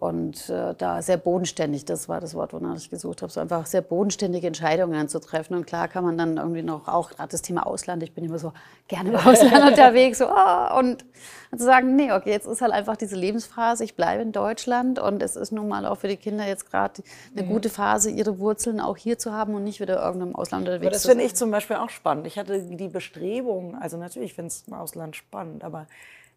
Und 0.00 0.48
äh, 0.48 0.74
da 0.78 1.02
sehr 1.02 1.16
bodenständig, 1.16 1.84
das 1.84 2.08
war 2.08 2.20
das 2.20 2.34
Wort, 2.34 2.52
wonach 2.52 2.76
ich 2.76 2.88
gesucht 2.88 3.20
habe, 3.20 3.32
so 3.32 3.40
einfach 3.40 3.66
sehr 3.66 3.82
bodenständige 3.82 4.46
Entscheidungen 4.46 5.08
zu 5.08 5.18
treffen. 5.18 5.54
Und 5.54 5.66
klar 5.66 5.88
kann 5.88 6.04
man 6.04 6.16
dann 6.16 6.36
irgendwie 6.36 6.62
noch, 6.62 6.86
auch 6.86 7.10
gerade 7.10 7.30
das 7.30 7.42
Thema 7.42 7.66
Ausland, 7.66 8.04
ich 8.04 8.12
bin 8.12 8.24
immer 8.24 8.38
so 8.38 8.52
gerne 8.86 9.10
im 9.10 9.16
Ausland 9.26 9.72
unterwegs, 9.72 10.18
so, 10.18 10.26
oh, 10.26 10.78
und, 10.78 11.04
und 11.50 11.58
zu 11.58 11.64
sagen, 11.64 11.96
nee, 11.96 12.12
okay, 12.12 12.30
jetzt 12.30 12.46
ist 12.46 12.60
halt 12.60 12.72
einfach 12.72 12.96
diese 12.96 13.16
Lebensphase, 13.16 13.82
ich 13.82 13.96
bleibe 13.96 14.22
in 14.22 14.30
Deutschland 14.30 15.00
und 15.00 15.20
es 15.20 15.34
ist 15.34 15.50
nun 15.50 15.66
mal 15.66 15.84
auch 15.84 15.96
für 15.96 16.08
die 16.08 16.16
Kinder 16.16 16.46
jetzt 16.46 16.70
gerade 16.70 17.02
eine 17.36 17.44
mhm. 17.44 17.50
gute 17.50 17.68
Phase, 17.68 18.10
ihre 18.10 18.38
Wurzeln 18.38 18.78
auch 18.78 18.96
hier 18.96 19.18
zu 19.18 19.32
haben 19.32 19.56
und 19.56 19.64
nicht 19.64 19.80
wieder 19.80 20.00
irgendeinem 20.00 20.36
Ausland 20.36 20.68
unterwegs 20.68 20.86
aber 20.86 20.92
das 20.92 21.06
finde 21.06 21.24
ich 21.24 21.34
zum 21.34 21.50
Beispiel 21.50 21.74
auch 21.74 21.90
spannend. 21.90 22.28
Ich 22.28 22.38
hatte 22.38 22.62
die 22.62 22.88
Bestrebung, 22.88 23.74
also 23.74 23.96
natürlich 23.96 24.34
finde 24.34 24.52
ich 24.52 24.60
es 24.60 24.68
im 24.68 24.74
Ausland 24.74 25.16
spannend, 25.16 25.64
aber 25.64 25.88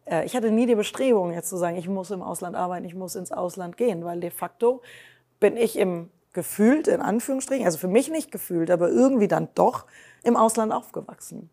äh, 0.04 0.24
ich 0.24 0.36
hatte 0.36 0.50
nie 0.50 0.66
die 0.66 0.74
Bestrebung, 0.74 1.32
jetzt 1.32 1.48
zu 1.48 1.56
sagen, 1.56 1.76
ich 1.76 1.88
muss 1.88 2.10
im 2.10 2.22
Ausland 2.22 2.56
arbeiten, 2.56 2.84
ich 2.84 2.94
muss 2.94 3.14
ins 3.14 3.32
Ausland 3.32 3.76
gehen, 3.76 4.04
weil 4.04 4.20
de 4.20 4.30
facto 4.30 4.82
bin 5.40 5.56
ich 5.56 5.78
im 5.78 6.10
gefühlt, 6.32 6.88
in 6.88 7.00
Anführungsstrichen, 7.00 7.66
also 7.66 7.78
für 7.78 7.88
mich 7.88 8.10
nicht 8.10 8.32
gefühlt, 8.32 8.70
aber 8.70 8.88
irgendwie 8.88 9.28
dann 9.28 9.48
doch 9.54 9.84
im 10.22 10.36
Ausland 10.36 10.72
aufgewachsen. 10.72 11.50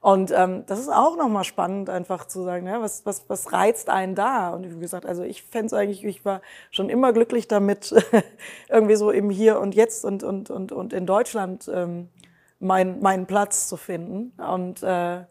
Und 0.00 0.32
ähm, 0.34 0.64
das 0.66 0.78
ist 0.78 0.88
auch 0.88 1.16
nochmal 1.16 1.44
spannend, 1.44 1.90
einfach 1.90 2.26
zu 2.26 2.42
sagen, 2.42 2.66
ja, 2.66 2.80
was, 2.80 3.04
was, 3.04 3.28
was 3.28 3.52
reizt 3.52 3.90
einen 3.90 4.14
da? 4.14 4.50
Und 4.50 4.74
wie 4.74 4.80
gesagt, 4.80 5.04
also 5.04 5.22
ich 5.22 5.42
fände 5.42 5.76
eigentlich, 5.76 6.04
ich 6.04 6.24
war 6.24 6.40
schon 6.70 6.88
immer 6.88 7.12
glücklich 7.12 7.48
damit, 7.48 7.94
irgendwie 8.70 8.96
so 8.96 9.10
im 9.10 9.28
Hier 9.28 9.60
und 9.60 9.74
Jetzt 9.74 10.06
und, 10.06 10.22
und, 10.22 10.48
und, 10.48 10.72
und 10.72 10.94
in 10.94 11.04
Deutschland 11.04 11.70
ähm, 11.72 12.08
mein, 12.60 13.00
meinen 13.00 13.26
Platz 13.26 13.68
zu 13.68 13.76
finden. 13.76 14.32
Und 14.40 14.82
äh, 14.82 15.24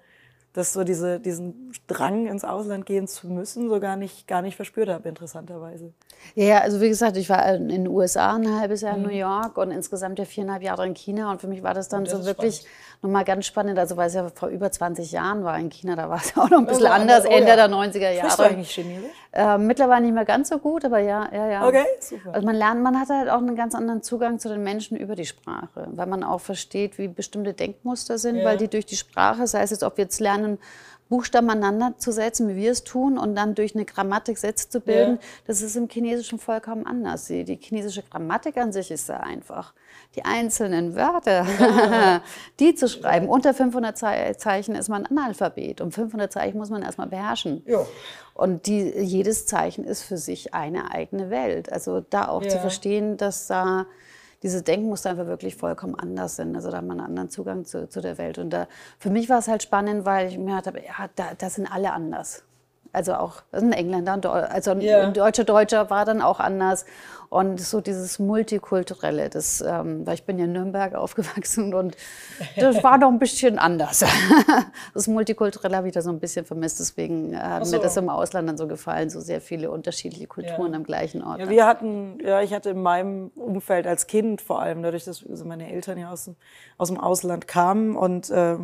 dass 0.60 0.74
so 0.74 0.84
diese, 0.84 1.20
diesen 1.22 1.72
Drang 1.88 2.28
ins 2.28 2.44
Ausland 2.44 2.86
gehen 2.86 3.08
zu 3.08 3.28
müssen 3.28 3.70
so 3.70 3.80
gar 3.80 3.96
nicht, 3.96 4.28
gar 4.28 4.42
nicht 4.42 4.58
verspürt 4.58 4.90
habe, 4.90 5.08
interessanterweise. 5.08 5.94
Ja, 6.36 6.60
also 6.60 6.82
wie 6.82 6.90
gesagt, 6.90 7.16
ich 7.16 7.30
war 7.30 7.48
in 7.56 7.70
den 7.70 7.88
USA 7.88 8.36
ein 8.36 8.60
halbes 8.60 8.82
Jahr 8.82 8.96
in 8.96 9.04
mhm. 9.04 9.08
New 9.08 9.16
York 9.16 9.58
und 9.58 9.72
insgesamt 9.72 10.20
ja 10.20 10.26
viereinhalb 10.26 10.62
Jahre 10.62 10.86
in 10.86 10.94
China 10.94 11.32
und 11.32 11.40
für 11.40 11.48
mich 11.48 11.64
war 11.64 11.74
das 11.74 11.88
dann 11.88 12.04
das 12.04 12.14
so 12.14 12.26
wirklich 12.26 12.66
nochmal 13.02 13.24
ganz 13.24 13.46
spannend, 13.46 13.80
also 13.80 13.96
weil 13.96 14.08
es 14.08 14.14
ja 14.14 14.28
vor 14.36 14.50
über 14.50 14.70
20 14.70 15.14
Jahren 15.14 15.46
war 15.46 15.58
in 15.58 15.70
China, 15.70 15.96
da 15.96 16.10
war 16.10 16.18
es 16.18 16.36
ja 16.36 16.42
auch 16.44 16.50
noch 16.50 16.60
ein 16.60 16.66
bisschen 16.66 16.88
also, 16.88 17.02
anders, 17.02 17.26
oh, 17.26 17.32
Ende 17.32 17.50
ja. 17.50 17.56
der 17.56 17.70
90er 17.70 18.00
Jahre. 18.00 18.18
Sprichst 18.18 18.40
du 18.40 18.44
eigentlich 18.44 18.72
Chinesisch? 18.72 19.12
Äh, 19.32 19.60
mittlerweile 19.60 20.06
nicht 20.06 20.16
mehr 20.16 20.26
ganz 20.26 20.50
so 20.50 20.58
gut, 20.58 20.84
aber 20.86 21.00
ja, 21.00 21.30
ja, 21.32 21.48
ja. 21.52 21.68
Okay, 21.68 21.86
super. 22.00 22.34
Also 22.34 22.46
man 22.48 22.56
lernt, 22.56 22.82
man 22.82 23.00
hat 23.00 23.10
halt 23.10 23.30
auch 23.30 23.38
einen 23.38 23.56
ganz 23.56 23.76
anderen 23.76 24.02
Zugang 24.02 24.40
zu 24.40 24.50
den 24.50 24.64
Menschen 24.64 24.98
über 24.98 25.16
die 25.16 25.28
Sprache, 25.28 25.88
weil 25.92 26.08
man 26.08 26.24
auch 26.24 26.42
versteht, 26.42 26.98
wie 26.98 27.08
bestimmte 27.08 27.54
Denkmuster 27.54 28.18
sind, 28.18 28.38
ja. 28.38 28.46
weil 28.46 28.58
die 28.58 28.68
durch 28.68 28.88
die 28.88 28.96
Sprache, 28.96 29.46
sei 29.46 29.62
es 29.62 29.70
jetzt, 29.70 29.84
ob 29.84 29.98
wir 29.98 30.06
jetzt 30.06 30.20
lernen, 30.20 30.58
Buchstaben 31.10 31.50
aneinander 31.50 31.98
zu 31.98 32.12
setzen, 32.12 32.48
wie 32.50 32.56
wir 32.56 32.72
es 32.72 32.84
tun, 32.84 33.18
und 33.18 33.36
dann 33.36 33.56
durch 33.56 33.74
eine 33.76 33.86
Grammatik 33.86 34.38
Sätze 34.38 34.70
zu 34.70 34.80
bilden, 34.80 35.16
ja. 35.16 35.28
das 35.48 35.62
ist 35.62 35.76
im 35.76 35.90
Chinesischen 35.90 36.38
vollkommen 36.38 36.86
anders. 36.86 37.26
Die, 37.26 37.44
die, 37.44 37.58
chinesische 37.58 38.04
Grammatik 38.04 38.58
an 38.58 38.72
sich 38.72 38.92
ist 38.92 39.08
sehr 39.08 39.24
einfach. 39.24 39.74
Die 40.16 40.24
einzelnen 40.24 40.96
Wörter, 40.96 41.46
ja. 41.60 42.22
die 42.60 42.76
zu 42.76 42.88
schreiben, 42.88 43.28
unter 43.28 43.54
500 43.56 43.98
Zeichen 44.40 44.76
ist 44.76 44.88
man 44.88 45.08
Analphabet. 45.08 45.82
Und 45.82 45.94
500 45.94 46.32
Zeichen 46.32 46.60
muss 46.60 46.70
man 46.70 46.84
erstmal 46.84 47.08
beherrschen. 47.08 47.64
Ja. 47.66 47.86
Und 48.36 48.68
die, 48.68 48.90
jedes 49.00 49.48
Zeichen 49.48 49.84
ist 49.84 50.04
für 50.04 50.18
sich 50.18 50.54
eine 50.54 50.92
eigene 50.92 51.30
Welt. 51.32 51.72
Also 51.72 52.02
da 52.02 52.28
auch 52.28 52.46
zu 52.46 52.60
verstehen, 52.60 53.18
dass 53.18 53.48
da 53.48 53.88
diese 54.44 54.62
Denkmuster 54.62 55.12
einfach 55.12 55.28
wirklich 55.28 55.56
vollkommen 55.56 55.96
anders 55.96 56.36
sind. 56.36 56.56
Also 56.56 56.72
da 56.72 56.78
hat 56.78 56.86
man 56.86 57.00
einen 57.00 57.08
anderen 57.08 57.30
Zugang 57.30 57.66
zu, 57.66 57.90
zu 57.90 58.02
der 58.02 58.18
Welt. 58.18 58.38
Und 58.38 58.52
da, 58.52 58.68
für 58.98 59.10
mich 59.10 59.30
war 59.30 59.40
es 59.40 59.48
halt 59.48 59.64
spannend, 59.64 60.06
weil 60.06 60.28
ich 60.30 60.38
mir 60.38 60.56
hatte, 60.56 60.74
ja, 60.76 61.10
da, 61.16 61.34
da 61.38 61.50
sind 61.50 61.68
alle 61.68 61.92
anders. 61.92 62.44
Also 62.92 63.14
auch 63.14 63.44
ein 63.52 63.72
Engländer, 63.72 64.52
also 64.52 64.72
ein 64.72 64.82
yeah. 64.82 65.12
deutscher 65.12 65.44
Deutscher 65.44 65.90
war 65.90 66.06
dann 66.06 66.22
auch 66.22 66.40
anders. 66.40 66.86
Und 67.30 67.62
so 67.62 67.80
dieses 67.80 68.18
Multikulturelle, 68.18 69.30
das, 69.30 69.62
ähm, 69.62 70.06
weil 70.08 70.16
ich 70.16 70.24
bin 70.24 70.40
ja 70.40 70.46
in 70.46 70.54
Nürnberg 70.54 70.96
aufgewachsen 70.96 71.76
und 71.76 71.96
das 72.56 72.84
war 72.84 72.98
doch 72.98 73.10
ein 73.10 73.20
bisschen 73.20 73.60
anders. 73.60 74.04
Das 74.94 75.08
Multikulturelle 75.08 75.78
habe 75.78 75.88
ich 75.88 75.94
da 75.94 76.02
so 76.02 76.10
ein 76.10 76.20
bisschen 76.20 76.46
vermisst, 76.46 76.80
deswegen 76.80 77.38
hat 77.40 77.66
so. 77.66 77.76
mir 77.76 77.82
das 77.82 77.96
im 77.98 78.10
Ausland 78.10 78.50
dann 78.50 78.58
so 78.58 78.68
gefallen, 78.68 79.10
so 79.10 79.20
sehr 79.20 79.42
viele 79.42 79.70
unterschiedliche 79.70 80.26
Kulturen 80.28 80.72
ja. 80.72 80.78
am 80.78 80.84
gleichen 80.84 81.24
Ort. 81.24 81.40
Ja, 81.40 81.50
wir 81.50 81.66
hatten, 81.66 82.18
ja, 82.24 82.42
ich 82.42 82.54
hatte 82.54 82.72
in 82.72 82.82
meinem 82.82 83.30
Umfeld 83.36 83.86
als 83.86 84.08
Kind 84.08 84.42
vor 84.42 84.62
allem, 84.62 84.82
dadurch, 84.82 85.06
dass 85.06 85.26
also 85.28 85.46
meine 85.46 85.72
Eltern 85.72 85.98
ja 85.98 86.12
aus 86.12 86.26
dem, 86.26 86.36
aus 86.78 86.90
dem 86.90 87.00
Ausland 87.00 87.48
kamen 87.48 87.96
und 87.96 88.30
äh, 88.30 88.58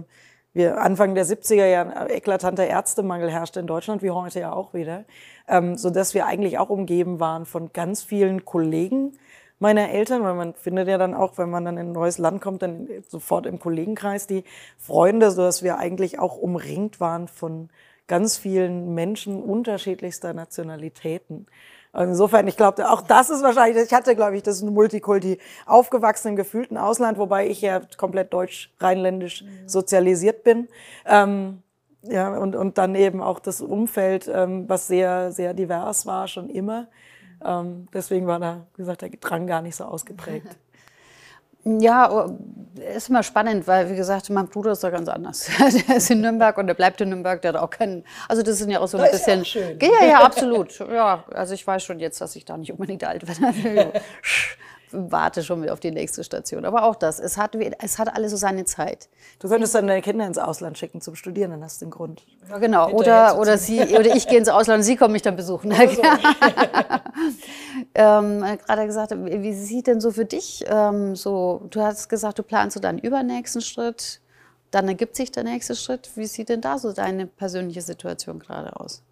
wir 0.56 0.82
Anfang 0.82 1.16
der 1.16 1.26
70er 1.26 1.66
Jahre 1.66 2.10
eklatanter 2.10 2.66
Ärztemangel 2.66 3.30
herrschte 3.30 3.60
in 3.60 3.68
Deutschland, 3.68 4.02
wie 4.02 4.10
heute 4.10 4.40
ja 4.40 4.54
auch 4.54 4.74
wieder, 4.74 5.04
ähm, 5.48 5.78
so 5.78 5.90
dass 5.90 6.14
wir 6.14 6.26
eigentlich 6.26 6.58
auch 6.58 6.70
umgeben 6.70 7.20
waren 7.20 7.46
von 7.46 7.74
ganz 7.74 8.02
vielen 8.02 8.46
Kollegen 8.46 9.12
meiner 9.60 9.90
Eltern, 9.90 10.24
weil 10.24 10.34
man 10.34 10.54
findet 10.54 10.88
ja 10.88 10.98
dann 10.98 11.14
auch, 11.14 11.38
wenn 11.38 11.50
man 11.50 11.66
dann 11.66 11.78
in 11.78 11.88
ein 11.88 11.92
neues 11.92 12.18
Land 12.18 12.42
kommt, 12.42 12.62
dann 12.62 12.88
sofort 13.08 13.46
im 13.46 13.60
Kollegenkreis 13.60 14.28
die 14.28 14.46
Freunde, 14.78 15.32
so 15.32 15.42
dass 15.42 15.62
wir 15.62 15.78
eigentlich 15.78 16.20
auch 16.20 16.38
umringt 16.38 17.00
waren 17.02 17.28
von 17.28 17.70
ganz 18.08 18.38
vielen 18.38 18.94
Menschen 18.94 19.44
unterschiedlichster 19.44 20.34
Nationalitäten. 20.34 21.48
Insofern, 21.98 22.48
ich 22.48 22.58
glaube, 22.58 22.90
auch 22.90 23.02
das 23.02 23.30
ist 23.30 23.42
wahrscheinlich, 23.42 23.86
ich 23.86 23.94
hatte, 23.94 24.16
glaube 24.16 24.36
ich, 24.36 24.44
das 24.44 24.58
ist 24.58 24.64
ein 24.64 24.74
Multikulti 24.74 25.40
aufgewachsen 25.66 26.30
im 26.30 26.36
gefühlten 26.36 26.78
Ausland, 26.78 27.18
wobei 27.18 27.48
ich 27.48 27.62
ja 27.62 27.82
komplett 27.98 28.34
deutsch-rheinländisch 28.34 29.44
mhm. 29.44 29.68
sozialisiert 29.68 30.44
bin. 30.44 30.68
Ähm, 31.06 31.62
ja, 32.04 32.38
und, 32.38 32.56
und 32.56 32.78
dann 32.78 32.96
eben 32.96 33.22
auch 33.22 33.40
das 33.40 33.62
Umfeld, 33.62 34.30
ähm, 34.32 34.68
was 34.68 34.88
sehr, 34.88 35.32
sehr 35.32 35.54
divers 35.54 36.06
war, 36.06 36.28
schon 36.28 36.50
immer. 36.50 36.88
Ähm, 37.44 37.88
deswegen 37.94 38.28
war 38.28 38.40
da, 38.40 38.68
wie 38.76 38.82
gesagt, 38.82 39.02
der 39.02 39.10
Drang 39.10 39.48
gar 39.48 39.62
nicht 39.62 39.76
so 39.76 39.86
ausgeprägt. 39.86 40.58
Ja, 41.66 42.12
oh, 42.12 42.38
ist 42.96 43.10
immer 43.10 43.24
spannend, 43.24 43.68
weil, 43.68 43.90
wie 43.90 43.96
gesagt, 43.96 44.30
mein 44.30 44.48
Bruder 44.48 44.74
ist 44.74 44.84
da 44.84 44.92
ganz 44.92 45.10
anders. 45.10 45.50
der 45.88 45.98
ist 45.98 46.12
in 46.12 46.22
Nürnberg 46.22 46.58
und 46.58 46.68
der 46.68 46.76
bleibt 46.76 47.02
in 47.02 47.10
Nürnberg, 47.10 47.42
der 47.42 47.54
hat 47.54 47.62
auch 47.62 47.72
keinen. 47.72 48.04
Also, 48.30 48.44
das 48.44 48.60
sind 48.60 48.70
ja 48.70 48.80
auch 48.80 48.88
so 48.88 48.98
ein 48.98 49.04
das 49.04 49.14
bisschen. 49.14 49.42
Ist 49.42 49.54
ja, 49.56 49.62
schön. 49.62 49.80
ja, 49.82 50.08
ja, 50.08 50.20
absolut. 50.24 50.78
Ja, 50.80 51.24
also 51.34 51.54
ich 51.54 51.66
weiß 51.66 51.84
schon 51.84 52.00
jetzt, 52.00 52.22
dass 52.22 52.36
ich 52.36 52.46
da 52.46 52.56
nicht 52.58 52.72
unbedingt 52.72 53.04
alt 53.04 53.28
werde. 53.28 53.94
warte 54.96 55.44
schon 55.44 55.68
auf 55.70 55.80
die 55.80 55.92
nächste 55.92 56.24
Station. 56.24 56.66
Aber 56.66 56.84
auch 56.84 56.96
das, 56.96 57.20
es 57.20 57.38
hat, 57.38 57.56
es 57.56 58.00
hat 58.00 58.16
alles 58.16 58.32
so 58.32 58.38
seine 58.38 58.66
Zeit. 58.66 59.10
Du 59.40 59.50
könntest 59.50 59.76
dann 59.76 59.88
deine 59.88 60.02
Kinder 60.02 60.26
ins 60.26 60.38
Ausland 60.38 60.78
schicken 60.78 61.02
zum 61.02 61.16
Studieren, 61.16 61.52
dann 61.52 61.64
hast 61.64 61.82
du 61.82 61.86
den 61.86 61.92
Grund. 61.92 62.26
Ja, 62.50 62.58
genau, 62.58 62.90
oder, 62.92 63.40
oder, 63.40 63.58
sie, 63.58 63.82
oder 63.82 64.16
ich 64.16 64.28
gehe 64.28 64.38
ins 64.38 64.50
Ausland 64.50 64.80
und 64.80 64.84
sie 64.84 64.96
kommen 64.96 65.14
mich 65.14 65.22
dann 65.22 65.36
besuchen. 65.36 65.72
So. 65.72 65.78
ähm, 67.96 68.44
gerade 68.66 68.86
gesagt, 68.86 69.12
wie 69.12 69.54
sieht 69.54 69.88
denn 69.88 70.02
so 70.02 70.12
für 70.12 70.26
dich 70.26 70.64
ähm, 70.68 71.16
so, 71.16 71.64
du 71.70 71.82
hast 71.82 72.10
gesagt, 72.10 72.40
du 72.40 72.44
planst 72.44 72.76
so 72.76 72.80
deinen 72.80 73.00
übernächsten 73.00 73.62
Schritt, 73.62 74.22
dann 74.72 74.88
ergibt 74.88 75.16
sich 75.16 75.32
der 75.32 75.44
nächste 75.44 75.76
Schritt. 75.76 76.10
Wie 76.16 76.26
sieht 76.26 76.50
denn 76.50 76.62
da 76.62 76.78
so 76.78 76.92
deine 76.92 77.28
persönliche 77.28 77.82
Situation 77.82 78.40
gerade 78.40 78.78
aus? 78.80 79.04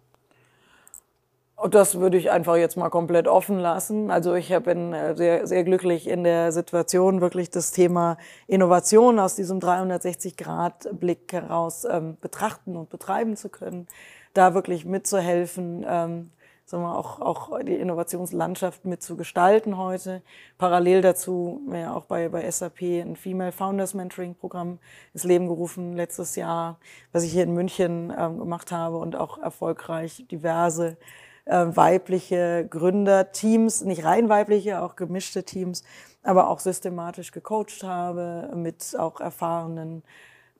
Das 1.70 1.98
würde 1.98 2.18
ich 2.18 2.30
einfach 2.30 2.56
jetzt 2.56 2.76
mal 2.76 2.90
komplett 2.90 3.26
offen 3.26 3.58
lassen. 3.58 4.10
Also 4.10 4.34
ich 4.34 4.54
bin 4.64 4.92
äh, 4.92 5.16
sehr, 5.16 5.46
sehr 5.46 5.64
glücklich 5.64 6.06
in 6.06 6.22
der 6.22 6.52
Situation, 6.52 7.22
wirklich 7.22 7.48
das 7.48 7.70
Thema 7.70 8.18
Innovation 8.46 9.18
aus 9.18 9.34
diesem 9.34 9.60
360-Grad-Blick 9.60 11.32
heraus 11.32 11.86
ähm, 11.90 12.18
betrachten 12.20 12.76
und 12.76 12.90
betreiben 12.90 13.34
zu 13.36 13.48
können, 13.48 13.86
da 14.34 14.52
wirklich 14.52 14.84
mitzuhelfen, 14.84 15.86
ähm, 15.88 16.30
sagen 16.66 16.82
wir, 16.82 16.98
auch, 16.98 17.20
auch 17.20 17.58
die 17.60 17.76
Innovationslandschaft 17.76 18.84
mitzugestalten 18.84 19.78
heute. 19.78 20.20
Parallel 20.58 21.00
dazu 21.00 21.62
ja, 21.72 21.94
auch 21.94 22.04
bei, 22.04 22.28
bei 22.28 22.50
SAP 22.50 22.82
ein 22.82 23.16
Female 23.16 23.52
Founders 23.52 23.94
Mentoring 23.94 24.34
Programm 24.34 24.80
ins 25.14 25.24
Leben 25.24 25.46
gerufen 25.46 25.94
letztes 25.94 26.36
Jahr, 26.36 26.78
was 27.12 27.22
ich 27.22 27.32
hier 27.32 27.44
in 27.44 27.54
München 27.54 28.12
ähm, 28.14 28.38
gemacht 28.38 28.70
habe 28.70 28.98
und 28.98 29.16
auch 29.16 29.38
erfolgreich 29.38 30.26
diverse 30.30 30.98
äh, 31.44 31.66
weibliche 31.68 32.66
Gründerteams, 32.68 33.84
nicht 33.84 34.04
rein 34.04 34.28
weibliche, 34.28 34.82
auch 34.82 34.96
gemischte 34.96 35.44
Teams, 35.44 35.84
aber 36.22 36.48
auch 36.48 36.60
systematisch 36.60 37.32
gecoacht 37.32 37.82
habe 37.82 38.50
mit 38.54 38.96
auch 38.98 39.20
erfahrenen 39.20 40.02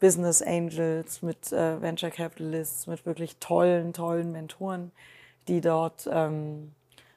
Business 0.01 0.43
Angels, 0.43 1.23
mit 1.23 1.53
äh, 1.53 1.81
Venture 1.81 2.11
Capitalists, 2.11 2.87
mit 2.87 3.07
wirklich 3.07 3.39
tollen, 3.39 3.93
tollen 3.93 4.33
Mentoren, 4.33 4.93
die 5.49 5.61
dort 5.61 6.09
ähm, 6.13 6.73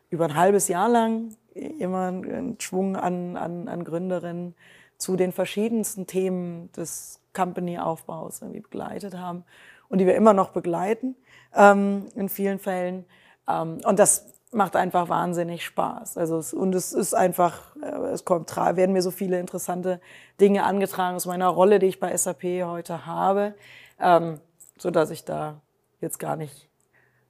über 0.10 0.26
ein 0.26 0.36
halbes 0.36 0.68
Jahr 0.68 0.88
lang 0.88 1.36
immer 1.54 2.08
einen 2.08 2.60
Schwung 2.60 2.96
an, 2.96 3.36
an, 3.36 3.68
an 3.68 3.84
Gründerinnen 3.84 4.56
zu 4.98 5.16
den 5.16 5.32
verschiedensten 5.32 6.08
Themen 6.08 6.72
des 6.72 7.20
Company-Aufbaus 7.34 8.42
irgendwie 8.42 8.62
begleitet 8.62 9.18
haben 9.18 9.44
und 9.90 10.00
die 10.00 10.06
wir 10.06 10.16
immer 10.16 10.34
noch 10.34 10.50
begleiten 10.50 11.16
ähm, 11.56 12.08
in 12.16 12.30
vielen 12.30 12.60
Fällen. 12.60 13.06
Ähm, 13.48 13.80
und 13.86 14.00
das 14.00 14.26
macht 14.52 14.76
einfach 14.76 15.10
wahnsinnig 15.10 15.66
Spaß. 15.66 16.18
Also 16.18 16.38
es, 16.38 16.54
und 16.54 16.74
es 16.74 16.94
ist 16.94 17.14
einfach, 17.14 17.76
äh, 17.82 18.12
es 18.12 18.26
kommt, 18.26 18.56
werden 18.56 18.94
mir 18.94 19.02
so 19.02 19.12
viele 19.12 19.40
interessante 19.40 20.00
Dinge 20.40 20.64
angetragen 20.64 21.16
aus 21.16 21.26
meiner 21.26 21.48
Rolle, 21.48 21.80
die 21.80 21.88
ich 21.88 22.00
bei 22.00 22.16
SAP 22.16 22.44
heute 22.64 23.06
habe, 23.06 23.56
ähm, 24.00 24.40
so 24.78 24.92
dass 24.92 25.10
ich 25.10 25.26
da 25.26 25.62
jetzt 26.00 26.20
gar 26.20 26.36
nicht 26.36 26.67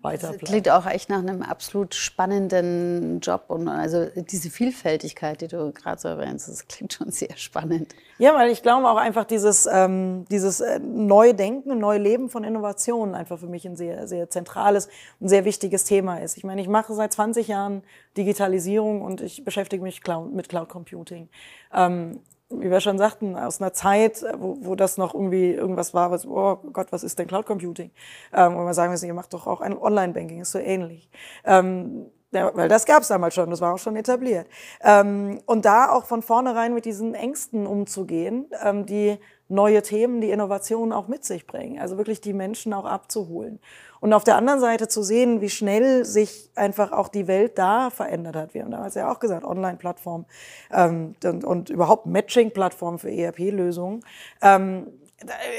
weiter 0.07 0.33
Das 0.33 0.41
klingt 0.49 0.69
auch 0.69 0.85
echt 0.85 1.09
nach 1.09 1.19
einem 1.19 1.41
absolut 1.43 1.95
spannenden 1.95 3.19
Job 3.19 3.45
und 3.47 3.67
also 3.67 4.05
diese 4.15 4.49
Vielfältigkeit, 4.49 5.41
die 5.41 5.47
du 5.47 5.71
gerade 5.71 5.99
so 5.99 6.07
erwähnst, 6.07 6.47
das 6.47 6.67
klingt 6.67 6.93
schon 6.93 7.11
sehr 7.11 7.35
spannend. 7.35 7.93
Ja, 8.19 8.33
weil 8.33 8.49
ich 8.49 8.63
glaube 8.63 8.87
auch 8.89 8.97
einfach 8.97 9.25
dieses, 9.25 9.67
ähm, 9.71 10.25
dieses 10.31 10.59
äh, 10.59 10.79
neue 10.79 11.35
Denken, 11.35 11.77
neue 11.77 11.99
Leben 11.99 12.29
von 12.29 12.43
Innovationen 12.43 13.13
einfach 13.13 13.37
für 13.39 13.47
mich 13.47 13.65
ein 13.67 13.75
sehr, 13.75 14.07
sehr 14.07 14.29
zentrales 14.29 14.89
und 15.19 15.29
sehr 15.29 15.45
wichtiges 15.45 15.83
Thema 15.83 16.17
ist. 16.17 16.37
Ich 16.37 16.43
meine, 16.43 16.61
ich 16.61 16.67
mache 16.67 16.93
seit 16.93 17.13
20 17.13 17.47
Jahren 17.47 17.83
Digitalisierung 18.17 19.01
und 19.01 19.21
ich 19.21 19.43
beschäftige 19.45 19.83
mich 19.83 20.01
Cloud, 20.01 20.33
mit 20.33 20.49
Cloud 20.49 20.69
Computing. 20.69 21.29
Ähm, 21.73 22.19
wie 22.49 22.71
wir 22.71 22.79
schon 22.79 22.97
sagten, 22.97 23.35
aus 23.35 23.61
einer 23.61 23.73
Zeit, 23.73 24.23
wo, 24.37 24.57
wo 24.61 24.75
das 24.75 24.97
noch 24.97 25.13
irgendwie 25.13 25.51
irgendwas 25.51 25.93
war, 25.93 26.11
was, 26.11 26.25
oh 26.25 26.55
Gott, 26.71 26.87
was 26.91 27.03
ist 27.03 27.19
denn 27.19 27.27
Cloud 27.27 27.45
Computing? 27.45 27.91
Ähm, 28.33 28.55
wo 28.55 28.63
man 28.63 28.73
sagen 28.73 28.91
müssen, 28.91 29.05
ihr 29.05 29.13
macht 29.13 29.33
doch 29.33 29.47
auch 29.47 29.61
ein 29.61 29.77
Online-Banking, 29.77 30.41
ist 30.41 30.51
so 30.51 30.59
ähnlich. 30.59 31.09
Ähm, 31.43 32.05
ja, 32.31 32.51
weil 32.55 32.67
das 32.67 32.85
gab 32.85 33.01
es 33.01 33.07
damals 33.07 33.35
schon, 33.35 33.49
das 33.49 33.61
war 33.61 33.73
auch 33.73 33.79
schon 33.79 33.95
etabliert. 33.95 34.47
Ähm, 34.81 35.41
und 35.45 35.65
da 35.65 35.89
auch 35.89 36.05
von 36.05 36.21
vornherein 36.21 36.73
mit 36.73 36.85
diesen 36.85 37.15
Ängsten 37.15 37.65
umzugehen, 37.65 38.47
ähm, 38.63 38.85
die 38.85 39.17
neue 39.49 39.81
Themen, 39.81 40.21
die 40.21 40.29
Innovationen 40.29 40.91
auch 40.91 41.07
mit 41.07 41.23
sich 41.23 41.47
bringen. 41.47 41.79
Also 41.79 41.97
wirklich 41.97 42.21
die 42.21 42.33
Menschen 42.33 42.73
auch 42.73 42.85
abzuholen. 42.85 43.59
Und 43.99 44.13
auf 44.13 44.23
der 44.23 44.35
anderen 44.35 44.59
Seite 44.59 44.87
zu 44.87 45.01
sehen, 45.01 45.41
wie 45.41 45.49
schnell 45.49 46.05
sich 46.05 46.51
einfach 46.55 46.91
auch 46.91 47.07
die 47.07 47.27
Welt 47.27 47.57
da 47.57 47.89
verändert 47.89 48.35
hat. 48.35 48.53
Wir 48.53 48.63
haben 48.63 48.71
damals 48.71 48.95
ja 48.95 49.11
auch 49.11 49.19
gesagt, 49.19 49.43
Online-Plattform 49.43 50.25
ähm, 50.71 51.15
und, 51.23 51.43
und 51.43 51.69
überhaupt 51.69 52.05
Matching-Plattform 52.05 52.99
für 52.99 53.11
ERP-Lösungen. 53.11 54.01
Ähm, 54.41 54.87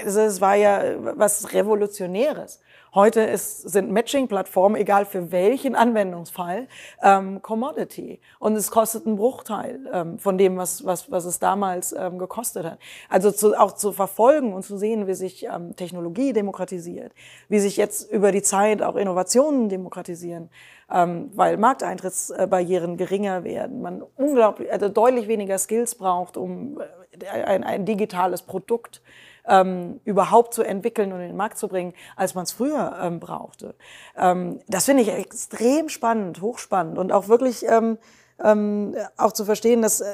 es 0.04 0.40
war 0.40 0.54
ja 0.54 0.82
was 1.16 1.52
Revolutionäres. 1.52 2.60
Heute 2.94 3.20
ist, 3.20 3.68
sind 3.68 3.90
Matching-Plattformen, 3.90 4.74
egal 4.76 5.04
für 5.04 5.30
welchen 5.30 5.74
Anwendungsfall, 5.74 6.68
ähm, 7.02 7.42
Commodity. 7.42 8.18
Und 8.38 8.56
es 8.56 8.70
kostet 8.70 9.06
einen 9.06 9.16
Bruchteil 9.16 9.80
ähm, 9.92 10.18
von 10.18 10.38
dem, 10.38 10.56
was, 10.56 10.84
was, 10.86 11.10
was 11.10 11.26
es 11.26 11.38
damals 11.38 11.92
ähm, 11.92 12.18
gekostet 12.18 12.64
hat. 12.64 12.78
Also 13.10 13.30
zu, 13.30 13.54
auch 13.54 13.72
zu 13.72 13.92
verfolgen 13.92 14.54
und 14.54 14.62
zu 14.62 14.78
sehen, 14.78 15.06
wie 15.06 15.14
sich 15.14 15.44
ähm, 15.44 15.76
Technologie 15.76 16.32
demokratisiert, 16.32 17.12
wie 17.48 17.58
sich 17.58 17.76
jetzt 17.76 18.10
über 18.10 18.32
die 18.32 18.42
Zeit 18.42 18.80
auch 18.80 18.96
Innovationen 18.96 19.68
demokratisieren, 19.68 20.48
ähm, 20.90 21.30
weil 21.34 21.58
Markteintrittsbarrieren 21.58 22.96
geringer 22.96 23.44
werden, 23.44 23.82
man 23.82 24.02
unglaublich, 24.16 24.72
also 24.72 24.88
deutlich 24.88 25.28
weniger 25.28 25.58
Skills 25.58 25.94
braucht, 25.94 26.38
um 26.38 26.80
äh, 27.20 27.26
ein, 27.26 27.64
ein 27.64 27.84
digitales 27.84 28.40
Produkt 28.40 29.02
ähm, 29.48 30.00
überhaupt 30.04 30.54
zu 30.54 30.62
entwickeln 30.62 31.12
und 31.12 31.20
in 31.20 31.28
den 31.28 31.36
Markt 31.36 31.58
zu 31.58 31.68
bringen, 31.68 31.94
als 32.16 32.34
man 32.34 32.44
es 32.44 32.52
früher 32.52 32.96
ähm, 33.02 33.18
brauchte. 33.20 33.74
Ähm, 34.16 34.60
das 34.68 34.84
finde 34.84 35.02
ich 35.02 35.08
extrem 35.08 35.88
spannend, 35.88 36.42
hochspannend 36.42 36.98
und 36.98 37.12
auch 37.12 37.28
wirklich 37.28 37.64
ähm, 37.66 37.98
ähm, 38.42 38.94
auch 39.16 39.32
zu 39.32 39.44
verstehen, 39.44 39.82
dass 39.82 40.00
äh, 40.00 40.06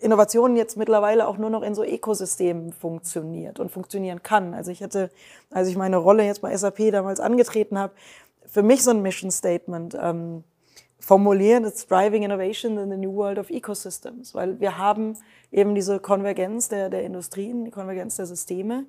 Innovation 0.00 0.56
jetzt 0.56 0.76
mittlerweile 0.76 1.28
auch 1.28 1.38
nur 1.38 1.50
noch 1.50 1.62
in 1.62 1.74
so 1.74 1.84
Ökosystemen 1.84 2.72
funktioniert 2.72 3.60
und 3.60 3.70
funktionieren 3.70 4.22
kann. 4.22 4.52
Also 4.52 4.70
ich 4.70 4.82
hatte, 4.82 5.10
als 5.50 5.68
ich 5.68 5.76
meine 5.76 5.96
Rolle 5.96 6.24
jetzt 6.24 6.42
bei 6.42 6.56
SAP 6.56 6.90
damals 6.90 7.20
angetreten 7.20 7.78
habe, 7.78 7.92
für 8.44 8.62
mich 8.62 8.82
so 8.82 8.90
ein 8.90 9.00
Mission 9.00 9.30
Statement 9.30 9.96
ähm, 10.00 10.44
formulieren, 11.02 11.64
it's 11.64 11.84
driving 11.86 12.22
innovation 12.22 12.78
in 12.78 12.88
the 12.90 12.96
new 12.96 13.12
world 13.12 13.38
of 13.38 13.50
ecosystems, 13.50 14.34
weil 14.34 14.60
wir 14.60 14.78
haben 14.78 15.18
eben 15.50 15.74
diese 15.74 15.98
Konvergenz 15.98 16.68
der, 16.68 16.90
der 16.90 17.02
Industrien, 17.02 17.64
die 17.64 17.70
Konvergenz 17.70 18.16
der 18.16 18.26
Systeme. 18.26 18.86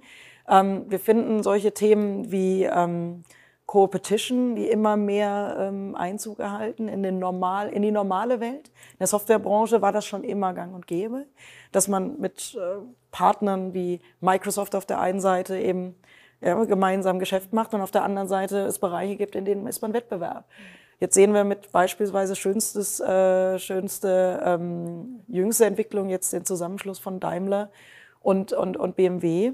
Ähm, 0.48 0.86
wir 0.90 1.00
finden 1.00 1.42
solche 1.42 1.74
Themen 1.74 2.32
wie 2.32 2.64
ähm, 2.66 3.24
Co-Petition, 3.66 4.56
die 4.56 4.68
immer 4.68 4.96
mehr 4.96 5.58
ähm, 5.60 5.96
Einzug 5.96 6.40
erhalten 6.40 6.88
in, 6.88 7.02
den 7.02 7.18
normal, 7.18 7.70
in 7.70 7.82
die 7.82 7.92
normale 7.92 8.40
Welt. 8.40 8.68
In 8.92 9.00
der 9.00 9.08
Softwarebranche 9.08 9.82
war 9.82 9.92
das 9.92 10.06
schon 10.06 10.24
immer 10.24 10.54
gang 10.54 10.76
und 10.76 10.86
gäbe, 10.86 11.26
dass 11.72 11.88
man 11.88 12.20
mit 12.20 12.56
äh, 12.56 12.84
Partnern 13.12 13.74
wie 13.74 14.02
Microsoft 14.22 14.76
auf 14.76 14.86
der 14.86 15.00
einen 15.00 15.20
Seite 15.20 15.58
eben 15.58 15.96
ja, 16.42 16.62
gemeinsam 16.66 17.18
Geschäft 17.18 17.54
macht 17.54 17.74
und 17.74 17.82
auf 17.82 17.92
der 17.92 18.04
anderen 18.04 18.28
Seite 18.28 18.60
es 18.60 18.78
Bereiche 18.78 19.16
gibt, 19.16 19.36
in 19.36 19.46
denen 19.46 19.66
ist 19.66 19.82
man 19.82 19.94
Wettbewerb. 19.94 20.46
Jetzt 21.00 21.16
sehen 21.16 21.34
wir 21.34 21.44
mit 21.44 21.72
beispielsweise 21.72 22.36
schönstes, 22.36 23.00
äh, 23.00 23.60
schönste, 23.60 24.42
ähm, 24.46 25.22
jüngste 25.28 25.66
Entwicklung 25.66 26.10
jetzt 26.10 26.34
den 26.34 26.46
Zusammenschluss 26.46 27.00
von 27.00 27.20
Daimler 27.20 27.70
und, 28.22 28.54
und, 28.54 28.78
und 28.78 28.96
BMW 28.96 29.54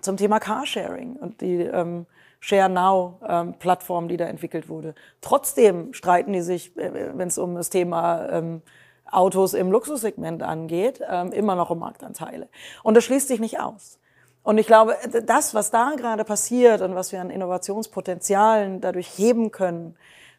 zum 0.00 0.16
Thema 0.16 0.38
Carsharing 0.38 1.16
und 1.16 1.40
die 1.40 1.56
ähm, 1.62 2.06
Share 2.40 2.70
Now 2.70 3.18
ähm, 3.26 3.54
Plattform, 3.58 4.08
die 4.08 4.16
da 4.16 4.26
entwickelt 4.26 4.68
wurde. 4.68 4.94
Trotzdem 5.20 5.92
streiten 5.92 6.32
die 6.32 6.40
sich, 6.40 6.76
äh, 6.76 7.10
wenn 7.14 7.28
es 7.28 7.38
um 7.38 7.54
das 7.54 7.70
Thema 7.70 8.28
ähm, 8.30 8.62
Autos 9.10 9.54
im 9.54 9.70
Luxussegment 9.70 10.42
angeht, 10.42 11.00
ähm, 11.08 11.32
immer 11.32 11.54
noch 11.54 11.70
um 11.70 11.80
Marktanteile. 11.80 12.48
Und 12.82 12.96
das 12.96 13.04
schließt 13.04 13.28
sich 13.28 13.40
nicht 13.40 13.60
aus. 13.60 13.98
Und 14.42 14.56
ich 14.56 14.66
glaube, 14.66 14.96
das, 15.26 15.54
was 15.54 15.70
da 15.70 15.92
gerade 15.96 16.24
passiert 16.24 16.80
und 16.80 16.94
was 16.94 17.12
wir 17.12 17.20
an 17.20 17.28
Innovationspotenzialen 17.28 18.80
dadurch 18.80 19.08
heben 19.18 19.50
können, 19.50 19.96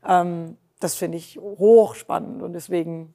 ähm, 0.07 0.57
das 0.79 0.95
finde 0.95 1.17
ich 1.17 1.37
hochspannend 1.37 2.41
und 2.41 2.53
deswegen 2.53 3.13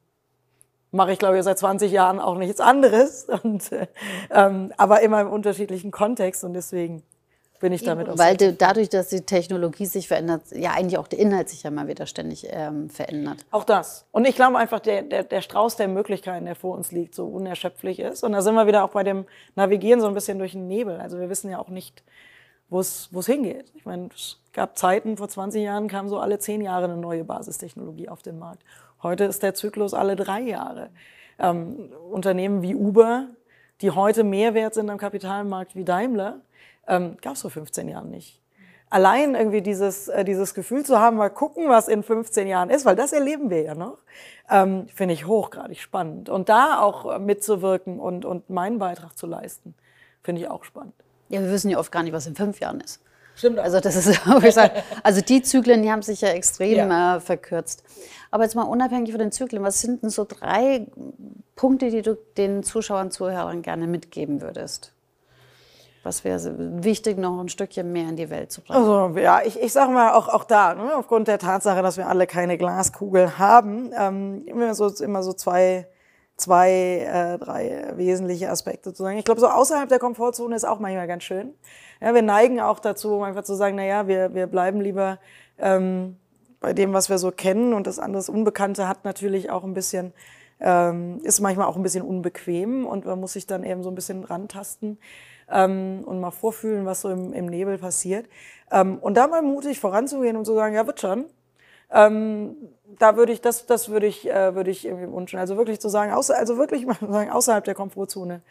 mache 0.93 1.13
ich, 1.13 1.19
glaube 1.19 1.37
ich, 1.37 1.45
seit 1.45 1.59
20 1.59 1.93
Jahren 1.93 2.21
auch 2.21 2.37
nichts 2.37 2.61
anderes, 2.61 3.27
und, 3.43 3.71
äh, 3.73 3.87
ähm, 4.31 4.73
aber 4.77 5.03
immer 5.03 5.21
im 5.21 5.31
unterschiedlichen 5.31 5.91
Kontext 5.91 6.45
und 6.45 6.55
deswegen 6.55 7.03
bin 7.61 7.73
ich 7.73 7.83
damit 7.83 8.09
auch 8.09 8.19
Weil 8.19 8.37
dadurch, 8.37 8.89
dass 8.89 9.09
die 9.09 9.23
Technologie 9.23 9.87
sich 9.87 10.09
verändert, 10.09 10.43
ja 10.53 10.73
eigentlich 10.73 10.99
auch 10.99 11.09
der 11.09 11.19
Inhalt 11.19 11.49
sich 11.49 11.63
ja 11.63 11.71
mal 11.71 11.89
wieder 11.89 12.07
ständig 12.07 12.47
ähm, 12.51 12.91
verändert. 12.91 13.45
Auch 13.51 13.65
das. 13.65 14.05
Und 14.13 14.27
ich 14.27 14.35
glaube 14.35 14.59
einfach, 14.59 14.81
der, 14.81 15.03
der, 15.03 15.25
der 15.25 15.41
Strauß 15.41 15.77
der 15.77 15.89
Möglichkeiten, 15.89 16.45
der 16.45 16.55
vor 16.55 16.77
uns 16.77 16.93
liegt, 16.93 17.15
so 17.15 17.27
unerschöpflich 17.27 18.01
ist. 18.01 18.25
Und 18.25 18.33
da 18.33 18.43
sind 18.43 18.55
wir 18.55 18.67
wieder 18.67 18.85
auch 18.85 18.91
bei 18.91 19.05
dem 19.05 19.25
Navigieren 19.55 20.01
so 20.01 20.07
ein 20.07 20.15
bisschen 20.15 20.39
durch 20.39 20.53
den 20.53 20.69
Nebel. 20.69 21.01
Also 21.01 21.19
wir 21.19 21.31
wissen 21.31 21.51
ja 21.51 21.59
auch 21.59 21.69
nicht, 21.69 22.03
wo 22.69 22.81
es 22.81 23.27
hingeht. 23.27 23.71
Ich 23.75 23.85
meine, 23.85 24.09
es 24.15 24.39
gab 24.53 24.77
Zeiten, 24.77 25.17
vor 25.17 25.29
20 25.29 25.63
Jahren 25.63 25.89
kam 25.89 26.09
so 26.09 26.19
alle 26.19 26.39
zehn 26.39 26.61
Jahre 26.61 26.85
eine 26.85 26.97
neue 26.97 27.25
Basistechnologie 27.25 28.09
auf 28.09 28.23
den 28.23 28.39
Markt. 28.39 28.63
Heute 29.03 29.25
ist 29.25 29.43
der 29.43 29.55
Zyklus 29.55 29.95
alle 29.95 30.17
drei 30.17 30.41
Jahre. 30.41 30.91
Ähm, 31.39 31.91
Unternehmen 32.11 32.63
wie 32.63 32.75
Uber, 32.75 33.29
die 33.83 33.91
heute 33.91 34.25
mehr 34.25 34.55
wert 34.55 34.75
sind 34.75 34.91
am 34.91 34.99
Kapitalmarkt 34.99 35.77
wie 35.77 35.85
Daimler, 35.85 36.41
ähm, 36.89 37.17
gab 37.21 37.35
es 37.35 37.43
vor 37.43 37.51
15 37.51 37.89
Jahren 37.89 38.11
nicht. 38.11 38.41
Allein 38.89 39.35
irgendwie 39.35 39.63
dieses, 39.63 40.09
äh, 40.09 40.25
dieses 40.25 40.55
Gefühl 40.55 40.85
zu 40.85 40.99
haben, 40.99 41.17
mal 41.17 41.29
gucken, 41.29 41.69
was 41.69 41.89
in 41.89 42.03
15 42.03 42.47
Jahren 42.47 42.71
ist, 42.71 42.87
weil 42.87 42.97
das 42.97 43.13
erleben 43.13 43.51
wir 43.51 43.63
ja 43.63 43.75
noch, 43.75 43.99
ähm, 44.49 44.87
finde 44.95 45.15
ich 45.15 45.27
hochgradig 45.27 45.81
spannend. 45.81 46.29
Und 46.29 46.49
da 46.49 46.81
auch 46.81 47.19
mitzuwirken 47.19 47.99
und, 47.99 48.25
und 48.25 48.49
meinen 48.49 48.79
Beitrag 48.79 49.19
zu 49.19 49.27
leisten, 49.27 49.75
finde 50.23 50.43
ich 50.43 50.49
auch 50.49 50.65
spannend. 50.65 50.95
Ja, 51.29 51.41
wir 51.41 51.51
wissen 51.51 51.71
ja 51.71 51.79
oft 51.79 51.93
gar 51.93 52.03
nicht, 52.03 52.13
was 52.13 52.27
in 52.27 52.35
fünf 52.35 52.61
Jahren 52.61 52.81
ist. 52.81 53.01
Stimmt. 53.37 53.59
Also 53.59 53.81
das 53.81 53.95
ist, 53.97 54.21
also 55.03 55.21
die 55.21 55.43
Zyklen, 55.43 55.83
die 55.83 55.91
haben 55.91 56.03
sich 56.03 56.23
ja 56.23 56.29
extrem 56.29 56.91
ja. 56.91 57.17
Äh, 57.17 57.21
verkürzt. 57.21 57.85
Aber 58.31 58.45
jetzt 58.45 58.55
mal 58.55 58.63
unabhängig 58.63 59.11
von 59.11 59.19
den 59.19 59.33
Zyklen, 59.33 59.63
was 59.63 59.81
sind 59.81 60.03
denn 60.03 60.11
so 60.11 60.25
drei 60.25 60.87
Punkte, 61.55 61.91
die 61.91 62.03
du 62.03 62.17
den 62.37 62.63
Zuschauern, 62.63 63.11
Zuhörern 63.11 63.63
gerne 63.63 63.87
mitgeben 63.87 64.41
würdest? 64.41 64.93
Was 66.03 66.23
wäre 66.23 66.55
wichtig, 66.85 67.19
noch 67.19 67.41
ein 67.41 67.49
Stückchen 67.49 67.93
mehr 67.93 68.09
in 68.09 68.17
die 68.17 68.31
Welt 68.31 68.53
zu 68.53 68.61
bringen? 68.61 68.79
Also 68.79 69.19
ja, 69.19 69.41
ich, 69.45 69.61
ich 69.61 69.73
sage 69.73 69.91
mal 69.91 70.13
auch, 70.13 70.29
auch 70.29 70.45
da, 70.45 70.75
ne, 70.75 70.95
aufgrund 70.95 71.27
der 71.29 71.39
Tatsache, 71.39 71.83
dass 71.83 71.97
wir 71.97 72.09
alle 72.09 72.27
keine 72.27 72.57
Glaskugel 72.57 73.39
haben, 73.39 73.91
ähm, 73.99 74.43
immer 74.47 74.75
so, 74.75 74.89
immer 75.03 75.23
so 75.23 75.33
zwei 75.33 75.89
zwei, 76.37 76.71
äh, 76.71 77.39
drei 77.39 77.93
wesentliche 77.97 78.51
Aspekte 78.51 78.93
zu 78.93 79.03
sagen. 79.03 79.19
Ich 79.19 79.25
glaube, 79.25 79.41
so 79.41 79.49
außerhalb 79.49 79.89
der 79.89 79.99
Komfortzone 79.99 80.55
ist 80.55 80.65
auch 80.65 80.79
manchmal 80.79 81.07
ganz 81.07 81.23
schön. 81.23 81.55
Ja, 82.01 82.15
wir 82.15 82.23
neigen 82.23 82.61
auch 82.61 82.79
dazu, 82.79 83.23
einfach 83.23 83.45
zu 83.45 83.55
sagen, 83.55 83.77
na 83.77 83.85
ja, 83.85 84.07
wir, 84.07 84.35
wir 84.35 84.47
bleiben 84.47 84.81
lieber 84.81 85.19
ähm, 85.59 86.17
bei 86.61 86.73
dem, 86.73 86.93
was 86.93 87.09
wir 87.09 87.19
so 87.19 87.31
kennen 87.31 87.73
und 87.73 87.87
das 87.87 87.99
andere 87.99 88.31
Unbekannte 88.31 88.87
hat 88.87 89.05
natürlich 89.05 89.51
auch 89.51 89.65
ein 89.65 89.73
bisschen, 89.73 90.13
ähm, 90.61 91.21
ist 91.23 91.41
manchmal 91.41 91.67
auch 91.67 91.77
ein 91.77 91.83
bisschen 91.83 92.05
unbequem 92.05 92.87
und 92.87 93.07
man 93.07 93.19
muss 93.19 93.33
sich 93.33 93.47
dann 93.47 93.65
eben 93.65 93.83
so 93.83 93.91
ein 93.91 93.95
bisschen 93.95 94.25
rantasten 94.25 94.99
ähm, 95.51 96.03
und 96.05 96.21
mal 96.21 96.31
vorfühlen, 96.31 96.85
was 96.85 97.01
so 97.01 97.11
im, 97.11 97.33
im 97.33 97.47
Nebel 97.47 97.79
passiert. 97.79 98.27
Ähm, 98.71 98.99
und 98.99 99.17
da 99.17 99.27
mal 99.27 99.43
mutig 99.43 99.81
voranzugehen 99.81 100.37
und 100.37 100.45
zu 100.45 100.55
sagen, 100.55 100.75
ja, 100.75 100.87
wird 100.87 101.01
schon. 101.01 101.27
Ähm, 101.91 102.57
da 102.99 103.17
würde 103.17 103.33
ich, 103.33 103.41
das, 103.41 103.67
das 103.67 103.89
würde 103.89 104.07
ich, 104.07 104.29
äh, 104.29 104.55
würde 104.55 104.71
ich 104.71 104.85
irgendwie 104.85 105.13
wünschen. 105.13 105.39
Also 105.39 105.57
wirklich 105.57 105.81
zu 105.81 105.89
sagen, 105.89 106.13
außer, 106.13 106.37
also 106.37 106.57
wirklich 106.57 106.87
mal 106.87 106.97
sagen, 107.01 107.31
außerhalb 107.31 107.65
der 107.65 107.75
Komfortzone 107.75 108.43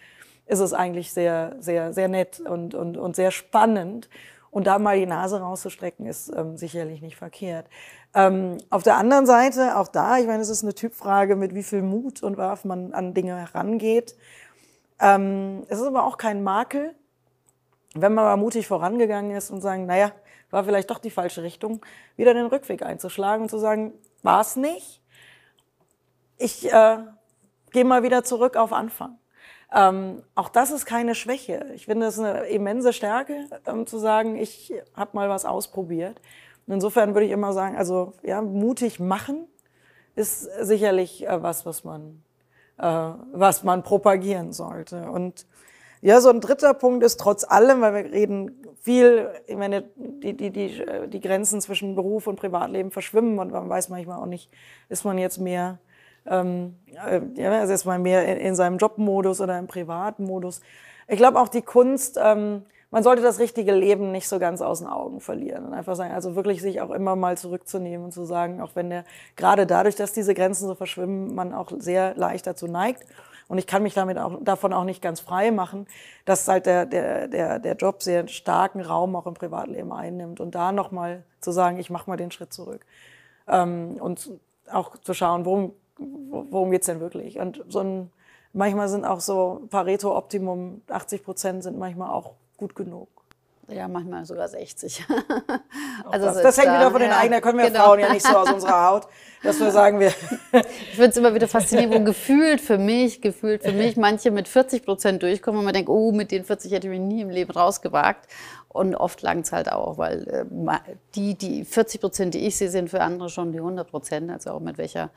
ist 0.47 0.59
es 0.59 0.73
eigentlich 0.73 1.11
sehr, 1.11 1.55
sehr, 1.59 1.93
sehr 1.93 2.07
nett 2.07 2.39
und, 2.39 2.75
und, 2.75 2.97
und 2.97 3.15
sehr 3.15 3.31
spannend. 3.31 4.09
Und 4.51 4.67
da 4.67 4.79
mal 4.79 4.97
die 4.97 5.05
Nase 5.05 5.41
rauszustrecken, 5.41 6.05
ist 6.05 6.31
ähm, 6.33 6.55
sicherlich 6.55 7.01
nicht 7.01 7.17
verkehrt. 7.17 7.67
Ähm, 8.13 8.57
auf 8.69 8.83
der 8.83 8.95
anderen 8.95 9.25
Seite, 9.25 9.77
auch 9.77 9.89
da, 9.89 10.17
ich 10.17 10.27
meine, 10.27 10.41
es 10.41 10.49
ist 10.49 10.63
eine 10.63 10.73
Typfrage, 10.73 11.35
mit 11.35 11.53
wie 11.53 11.63
viel 11.63 11.81
Mut 11.81 12.23
und 12.23 12.37
Werf 12.37 12.63
man 12.63 12.93
an 12.93 13.13
Dinge 13.13 13.35
herangeht. 13.35 14.15
Ähm, 15.01 15.63
es 15.67 15.79
ist 15.79 15.85
aber 15.85 16.05
auch 16.05 16.17
kein 16.17 16.41
Makel, 16.41 16.95
wenn 17.95 18.13
man 18.13 18.23
mal 18.23 18.37
mutig 18.37 18.67
vorangegangen 18.67 19.35
ist 19.35 19.51
und 19.51 19.59
sagen, 19.59 19.85
naja, 19.87 20.11
war 20.55 20.63
vielleicht 20.63 20.89
doch 20.89 20.99
die 20.99 21.11
falsche 21.11 21.43
Richtung, 21.43 21.85
wieder 22.15 22.33
den 22.33 22.45
Rückweg 22.45 22.81
einzuschlagen 22.81 23.43
und 23.43 23.49
zu 23.49 23.57
sagen, 23.57 23.91
war 24.23 24.39
es 24.39 24.55
nicht. 24.55 25.01
Ich 26.37 26.71
äh, 26.71 26.97
gehe 27.71 27.83
mal 27.83 28.03
wieder 28.03 28.23
zurück 28.23 28.55
auf 28.55 28.71
Anfang. 28.71 29.19
Ähm, 29.73 30.23
auch 30.33 30.47
das 30.47 30.71
ist 30.71 30.85
keine 30.85 31.13
Schwäche. 31.13 31.65
Ich 31.75 31.87
finde 31.87 32.05
es 32.05 32.17
eine 32.17 32.45
immense 32.45 32.93
Stärke, 32.93 33.49
ähm, 33.65 33.85
zu 33.85 33.97
sagen, 33.97 34.37
ich 34.37 34.73
habe 34.95 35.11
mal 35.11 35.27
was 35.27 35.43
ausprobiert. 35.43 36.21
Und 36.65 36.75
insofern 36.75 37.13
würde 37.13 37.25
ich 37.25 37.33
immer 37.33 37.51
sagen, 37.51 37.75
also 37.75 38.13
ja, 38.23 38.41
mutig 38.41 39.01
machen 39.01 39.49
ist 40.15 40.43
sicherlich 40.61 41.27
äh, 41.27 41.43
was, 41.43 41.65
was 41.65 41.83
man, 41.83 42.23
äh, 42.77 42.85
was 42.85 43.65
man 43.65 43.83
propagieren 43.83 44.53
sollte. 44.53 45.11
Und 45.11 45.45
ja, 46.05 46.21
so 46.21 46.29
ein 46.29 46.39
dritter 46.39 46.75
Punkt 46.75 47.03
ist 47.03 47.19
trotz 47.19 47.43
allem, 47.43 47.81
weil 47.81 47.95
wir 47.95 48.11
reden 48.11 48.51
viel, 48.79 49.27
ich 49.47 49.55
meine, 49.55 49.81
die, 49.95 50.37
die, 50.37 50.51
die, 50.51 50.85
die 51.07 51.19
Grenzen 51.19 51.61
zwischen 51.61 51.95
Beruf 51.95 52.27
und 52.27 52.35
Privatleben 52.35 52.91
verschwimmen 52.91 53.39
und 53.39 53.51
man 53.51 53.67
weiß 53.67 53.89
manchmal 53.89 54.19
auch 54.19 54.27
nicht, 54.27 54.51
ist 54.87 55.03
man 55.03 55.17
jetzt 55.17 55.39
mehr 55.39 55.79
ähm, 56.27 56.75
äh, 56.93 57.21
ja, 57.35 57.51
also 57.59 57.73
ist 57.73 57.85
man 57.85 58.03
mehr 58.03 58.23
in, 58.25 58.37
in, 58.37 58.55
seinem 58.55 58.77
Jobmodus 58.77 59.41
oder 59.41 59.57
im 59.57 59.65
Privatmodus. 59.65 60.61
Ich 61.07 61.17
glaube 61.17 61.39
auch 61.39 61.47
die 61.47 61.63
Kunst, 61.63 62.19
ähm, 62.23 62.61
man 62.91 63.01
sollte 63.01 63.23
das 63.23 63.39
richtige 63.39 63.73
Leben 63.73 64.11
nicht 64.11 64.27
so 64.27 64.37
ganz 64.37 64.61
aus 64.61 64.79
den 64.79 64.87
Augen 64.87 65.21
verlieren 65.21 65.65
und 65.65 65.73
einfach 65.73 65.95
sagen, 65.95 66.13
also 66.13 66.35
wirklich 66.35 66.61
sich 66.61 66.81
auch 66.81 66.91
immer 66.91 67.15
mal 67.15 67.35
zurückzunehmen 67.35 68.05
und 68.05 68.11
zu 68.11 68.25
sagen, 68.25 68.61
auch 68.61 68.75
wenn 68.75 68.91
der 68.91 69.05
gerade 69.35 69.65
dadurch, 69.65 69.95
dass 69.95 70.13
diese 70.13 70.35
Grenzen 70.35 70.67
so 70.67 70.75
verschwimmen, 70.75 71.33
man 71.33 71.51
auch 71.51 71.71
sehr 71.79 72.13
leicht 72.15 72.45
dazu 72.45 72.67
neigt. 72.67 73.03
Und 73.47 73.57
ich 73.57 73.67
kann 73.67 73.83
mich 73.83 73.93
damit 73.93 74.17
auch, 74.17 74.37
davon 74.41 74.73
auch 74.73 74.85
nicht 74.85 75.01
ganz 75.01 75.19
frei 75.19 75.51
machen, 75.51 75.87
dass 76.25 76.47
halt 76.47 76.65
der, 76.65 76.85
der, 76.85 77.27
der, 77.27 77.59
der 77.59 77.75
Job 77.75 78.01
sehr 78.01 78.27
starken 78.27 78.81
Raum 78.81 79.15
auch 79.15 79.27
im 79.27 79.35
Privatleben 79.35 79.91
einnimmt. 79.91 80.39
Und 80.39 80.55
da 80.55 80.71
nochmal 80.71 81.23
zu 81.41 81.51
sagen, 81.51 81.77
ich 81.77 81.89
mache 81.89 82.09
mal 82.09 82.17
den 82.17 82.31
Schritt 82.31 82.53
zurück. 82.53 82.85
Ähm, 83.47 83.97
und 83.99 84.31
auch 84.71 84.97
zu 84.97 85.13
schauen, 85.13 85.45
worum 85.45 85.73
worum 85.97 86.71
geht's 86.71 86.87
denn 86.87 86.99
wirklich? 86.99 87.39
Und 87.39 87.63
so 87.69 87.79
ein, 87.79 88.11
manchmal 88.53 88.89
sind 88.89 89.05
auch 89.05 89.19
so 89.19 89.67
Pareto-Optimum, 89.69 90.81
80 90.89 91.23
Prozent 91.23 91.63
sind 91.63 91.77
manchmal 91.77 92.09
auch 92.09 92.33
gut 92.57 92.75
genug. 92.75 93.09
Ja, 93.67 93.87
manchmal 93.87 94.25
sogar 94.25 94.47
60. 94.47 95.03
also 96.05 96.25
das, 96.25 96.41
das 96.41 96.57
hängt 96.57 96.67
wieder 96.67 96.91
von 96.91 96.99
den 96.99 97.09
ja, 97.09 97.17
eigenen, 97.17 97.41
können 97.41 97.57
wir 97.57 97.65
genau. 97.65 97.85
Frauen 97.85 97.99
ja 97.99 98.13
nicht 98.13 98.25
so 98.25 98.37
aus 98.37 98.51
unserer 98.51 98.89
Haut, 98.89 99.07
dass 99.43 99.59
wir 99.59 99.71
sagen 99.71 99.99
wir. 99.99 100.07
ich 100.51 100.95
finde 100.95 101.09
es 101.09 101.17
immer 101.17 101.33
wieder 101.33 101.47
faszinierend, 101.47 101.95
wo 101.95 102.03
gefühlt 102.03 102.61
für 102.61 102.77
mich, 102.77 103.21
gefühlt 103.21 103.63
für 103.63 103.71
mich 103.71 103.97
manche 103.97 104.31
mit 104.31 104.47
40 104.47 104.85
Prozent 104.85 105.23
durchkommen 105.23 105.59
und 105.59 105.65
man 105.65 105.73
denkt, 105.73 105.89
oh, 105.89 106.11
mit 106.11 106.31
den 106.31 106.45
40 106.45 106.71
hätte 106.71 106.87
ich 106.87 106.91
mich 106.91 107.01
nie 107.01 107.21
im 107.21 107.29
Leben 107.29 107.51
rausgewagt. 107.51 108.27
Und 108.69 108.93
oft 108.93 109.21
langt 109.21 109.45
es 109.45 109.53
halt 109.53 109.71
auch, 109.71 109.97
weil 109.97 110.27
äh, 110.27 110.93
die, 111.15 111.35
die 111.35 111.63
40 111.63 112.01
Prozent, 112.01 112.33
die 112.33 112.45
ich 112.45 112.57
sehe, 112.57 112.69
sind 112.69 112.89
für 112.89 113.01
andere 113.01 113.29
schon 113.29 113.51
die 113.51 113.59
100 113.59 113.89
Prozent, 113.89 114.29
also 114.29 114.51
auch 114.51 114.59
mit 114.59 114.77
welcher 114.77 115.11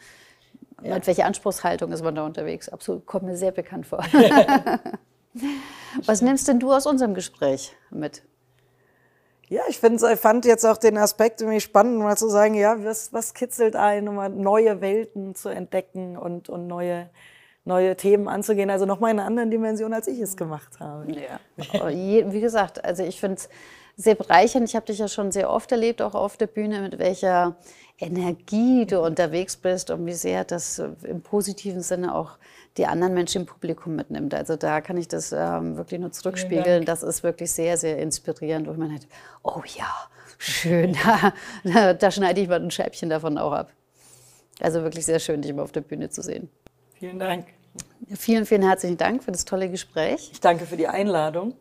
ja. 0.83 0.95
Mit 0.95 1.07
welcher 1.07 1.27
Anspruchshaltung 1.27 1.93
ist 1.93 2.05
man 2.05 2.15
da 2.15 2.25
unterwegs? 2.25 2.69
Absolut, 2.69 3.05
kommt 3.05 3.25
mir 3.25 3.37
sehr 3.37 3.51
bekannt 3.51 3.87
vor. 3.87 3.99
Was 6.05 6.23
nimmst 6.23 6.49
denn 6.49 6.61
du 6.61 6.73
aus 6.73 6.87
unserem 6.87 7.15
Gespräch 7.15 7.75
mit? 7.91 8.23
Ja, 9.49 9.63
ich 9.69 9.79
find, 9.79 10.03
ich 10.03 10.21
fand 10.21 10.45
jetzt 10.45 10.67
auch 10.67 10.77
den 10.77 10.99
Aspekt 10.99 11.41
irgendwie 11.41 11.61
spannend, 11.61 11.99
mal 11.99 12.17
zu 12.17 12.29
sagen, 12.29 12.55
ja, 12.55 12.85
was, 12.85 13.13
was 13.13 13.33
kitzelt 13.33 13.77
ein, 13.77 14.09
um 14.09 14.43
neue 14.43 14.81
Welten 14.81 15.35
zu 15.35 15.49
entdecken 15.49 16.19
und, 16.19 16.49
und 16.51 16.67
neue, 16.67 17.09
neue 17.65 17.97
Themen 17.97 18.29
anzugehen. 18.29 18.69
Also 18.69 18.85
nochmal 18.85 19.11
in 19.13 19.19
einer 19.19 19.27
anderen 19.27 19.51
Dimension, 19.51 19.95
als 19.95 20.07
ich 20.07 20.21
es 20.21 20.37
gemacht 20.37 20.81
habe. 20.81 21.11
Ja. 21.13 21.41
Oh, 21.83 21.89
wie 21.89 22.41
gesagt, 22.41 22.85
also 22.85 23.03
ich 23.03 23.21
finde 23.21 23.37
es 23.37 23.49
sehr 23.97 24.15
bereichernd. 24.15 24.69
Ich 24.69 24.77
habe 24.77 24.87
dich 24.87 24.99
ja 24.99 25.09
schon 25.09 25.33
sehr 25.33 25.51
oft 25.51 25.73
erlebt, 25.73 26.03
auch 26.03 26.15
auf 26.15 26.37
der 26.37 26.47
Bühne, 26.47 26.81
mit 26.81 26.99
welcher 26.99 27.57
Energie 27.99 28.87
du 28.87 29.01
unterwegs 29.01 29.57
bist 29.57 29.91
und 29.91 30.07
wie 30.07 30.13
sehr 30.13 30.45
das 30.45 30.79
im 31.03 31.21
positiven 31.21 31.83
Sinne 31.83 32.15
auch 32.15 32.39
die 32.77 32.87
anderen 32.87 33.13
Menschen 33.13 33.43
im 33.43 33.47
Publikum 33.47 33.97
mitnimmt. 33.97 34.35
Also 34.35 34.57
da 34.57 34.81
kann 34.81 34.97
ich 34.97 35.09
das 35.09 35.33
ähm, 35.33 35.77
wirklich 35.77 36.01
nur 36.01 36.13
zurückspiegeln. 36.13 36.85
Das 36.85 37.03
ist 37.03 37.25
wirklich 37.25 37.51
sehr, 37.51 37.77
sehr 37.77 37.99
inspirierend, 37.99 38.69
wo 38.69 38.73
man 38.75 38.93
halt, 38.93 39.09
oh 39.43 39.63
ja, 39.77 39.93
schön, 40.39 40.97
da, 41.65 41.95
da 41.95 42.11
schneide 42.11 42.41
ich 42.41 42.49
mal 42.49 42.63
ein 42.63 42.71
Scheibchen 42.71 43.11
davon 43.11 43.37
auch 43.37 43.53
ab. 43.53 43.73
Also 44.61 44.83
wirklich 44.83 45.05
sehr 45.05 45.19
schön, 45.19 45.43
dich 45.43 45.51
immer 45.51 45.63
auf 45.63 45.73
der 45.73 45.81
Bühne 45.81 46.09
zu 46.11 46.23
sehen. 46.23 46.49
Vielen 46.99 47.19
Dank. 47.19 47.47
Vielen, 48.15 48.47
vielen 48.47 48.63
herzlichen 48.63 48.97
Dank 48.97 49.25
für 49.25 49.33
das 49.33 49.45
tolle 49.45 49.69
Gespräch. 49.69 50.31
Ich 50.33 50.41
danke 50.41 50.67
für 50.67 50.77
die 50.77 50.89
Einladung. 50.89 51.55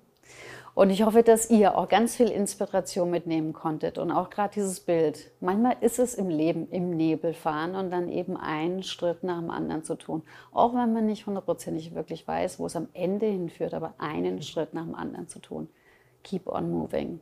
Und 0.78 0.92
ich 0.92 1.02
hoffe, 1.02 1.24
dass 1.24 1.50
ihr 1.50 1.76
auch 1.76 1.90
ganz 1.90 2.16
viel 2.16 2.30
Inspiration 2.30 3.10
mitnehmen 3.10 3.52
konntet 3.52 3.98
und 3.98 4.12
auch 4.12 4.30
gerade 4.30 4.54
dieses 4.54 4.80
Bild. 4.80 5.32
Manchmal 5.40 5.76
ist 5.82 5.98
es 5.98 6.14
im 6.14 6.30
Leben 6.30 6.70
im 6.70 6.92
Nebel 6.92 7.34
fahren 7.34 7.74
und 7.74 7.90
dann 7.90 8.08
eben 8.08 8.38
einen 8.38 8.84
Schritt 8.84 9.24
nach 9.24 9.40
dem 9.40 9.50
anderen 9.50 9.84
zu 9.84 9.96
tun. 9.96 10.22
Auch 10.52 10.76
wenn 10.76 10.94
man 10.94 11.08
nicht 11.08 11.26
hundertprozentig 11.26 11.96
wirklich 11.96 12.28
weiß, 12.28 12.60
wo 12.60 12.68
es 12.68 12.76
am 12.76 12.90
Ende 12.94 13.26
hinführt, 13.26 13.74
aber 13.74 13.96
einen 13.98 14.44
Schritt 14.44 14.76
nach 14.76 14.84
dem 14.84 14.94
anderen 14.94 15.28
zu 15.28 15.40
tun. 15.40 15.68
Keep 16.24 16.46
on 16.46 16.70
moving. 16.70 17.22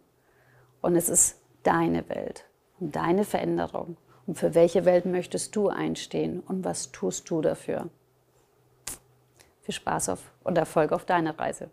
Und 0.81 0.97
es 0.97 1.07
ist 1.07 1.39
deine 1.63 2.09
Welt 2.09 2.43
und 2.81 2.93
deine 2.97 3.23
Veränderung. 3.23 3.95
Und 4.27 4.37
für 4.37 4.53
welche 4.53 4.83
Welt 4.83 5.05
möchtest 5.05 5.55
du 5.55 5.69
einstehen 5.69 6.41
und 6.45 6.65
was 6.65 6.91
tust 6.91 7.29
du 7.29 7.39
dafür? 7.39 7.87
Viel 9.61 9.75
Spaß 9.75 10.09
auf 10.09 10.33
und 10.43 10.57
Erfolg 10.57 10.91
auf 10.91 11.05
deiner 11.05 11.39
Reise. 11.39 11.69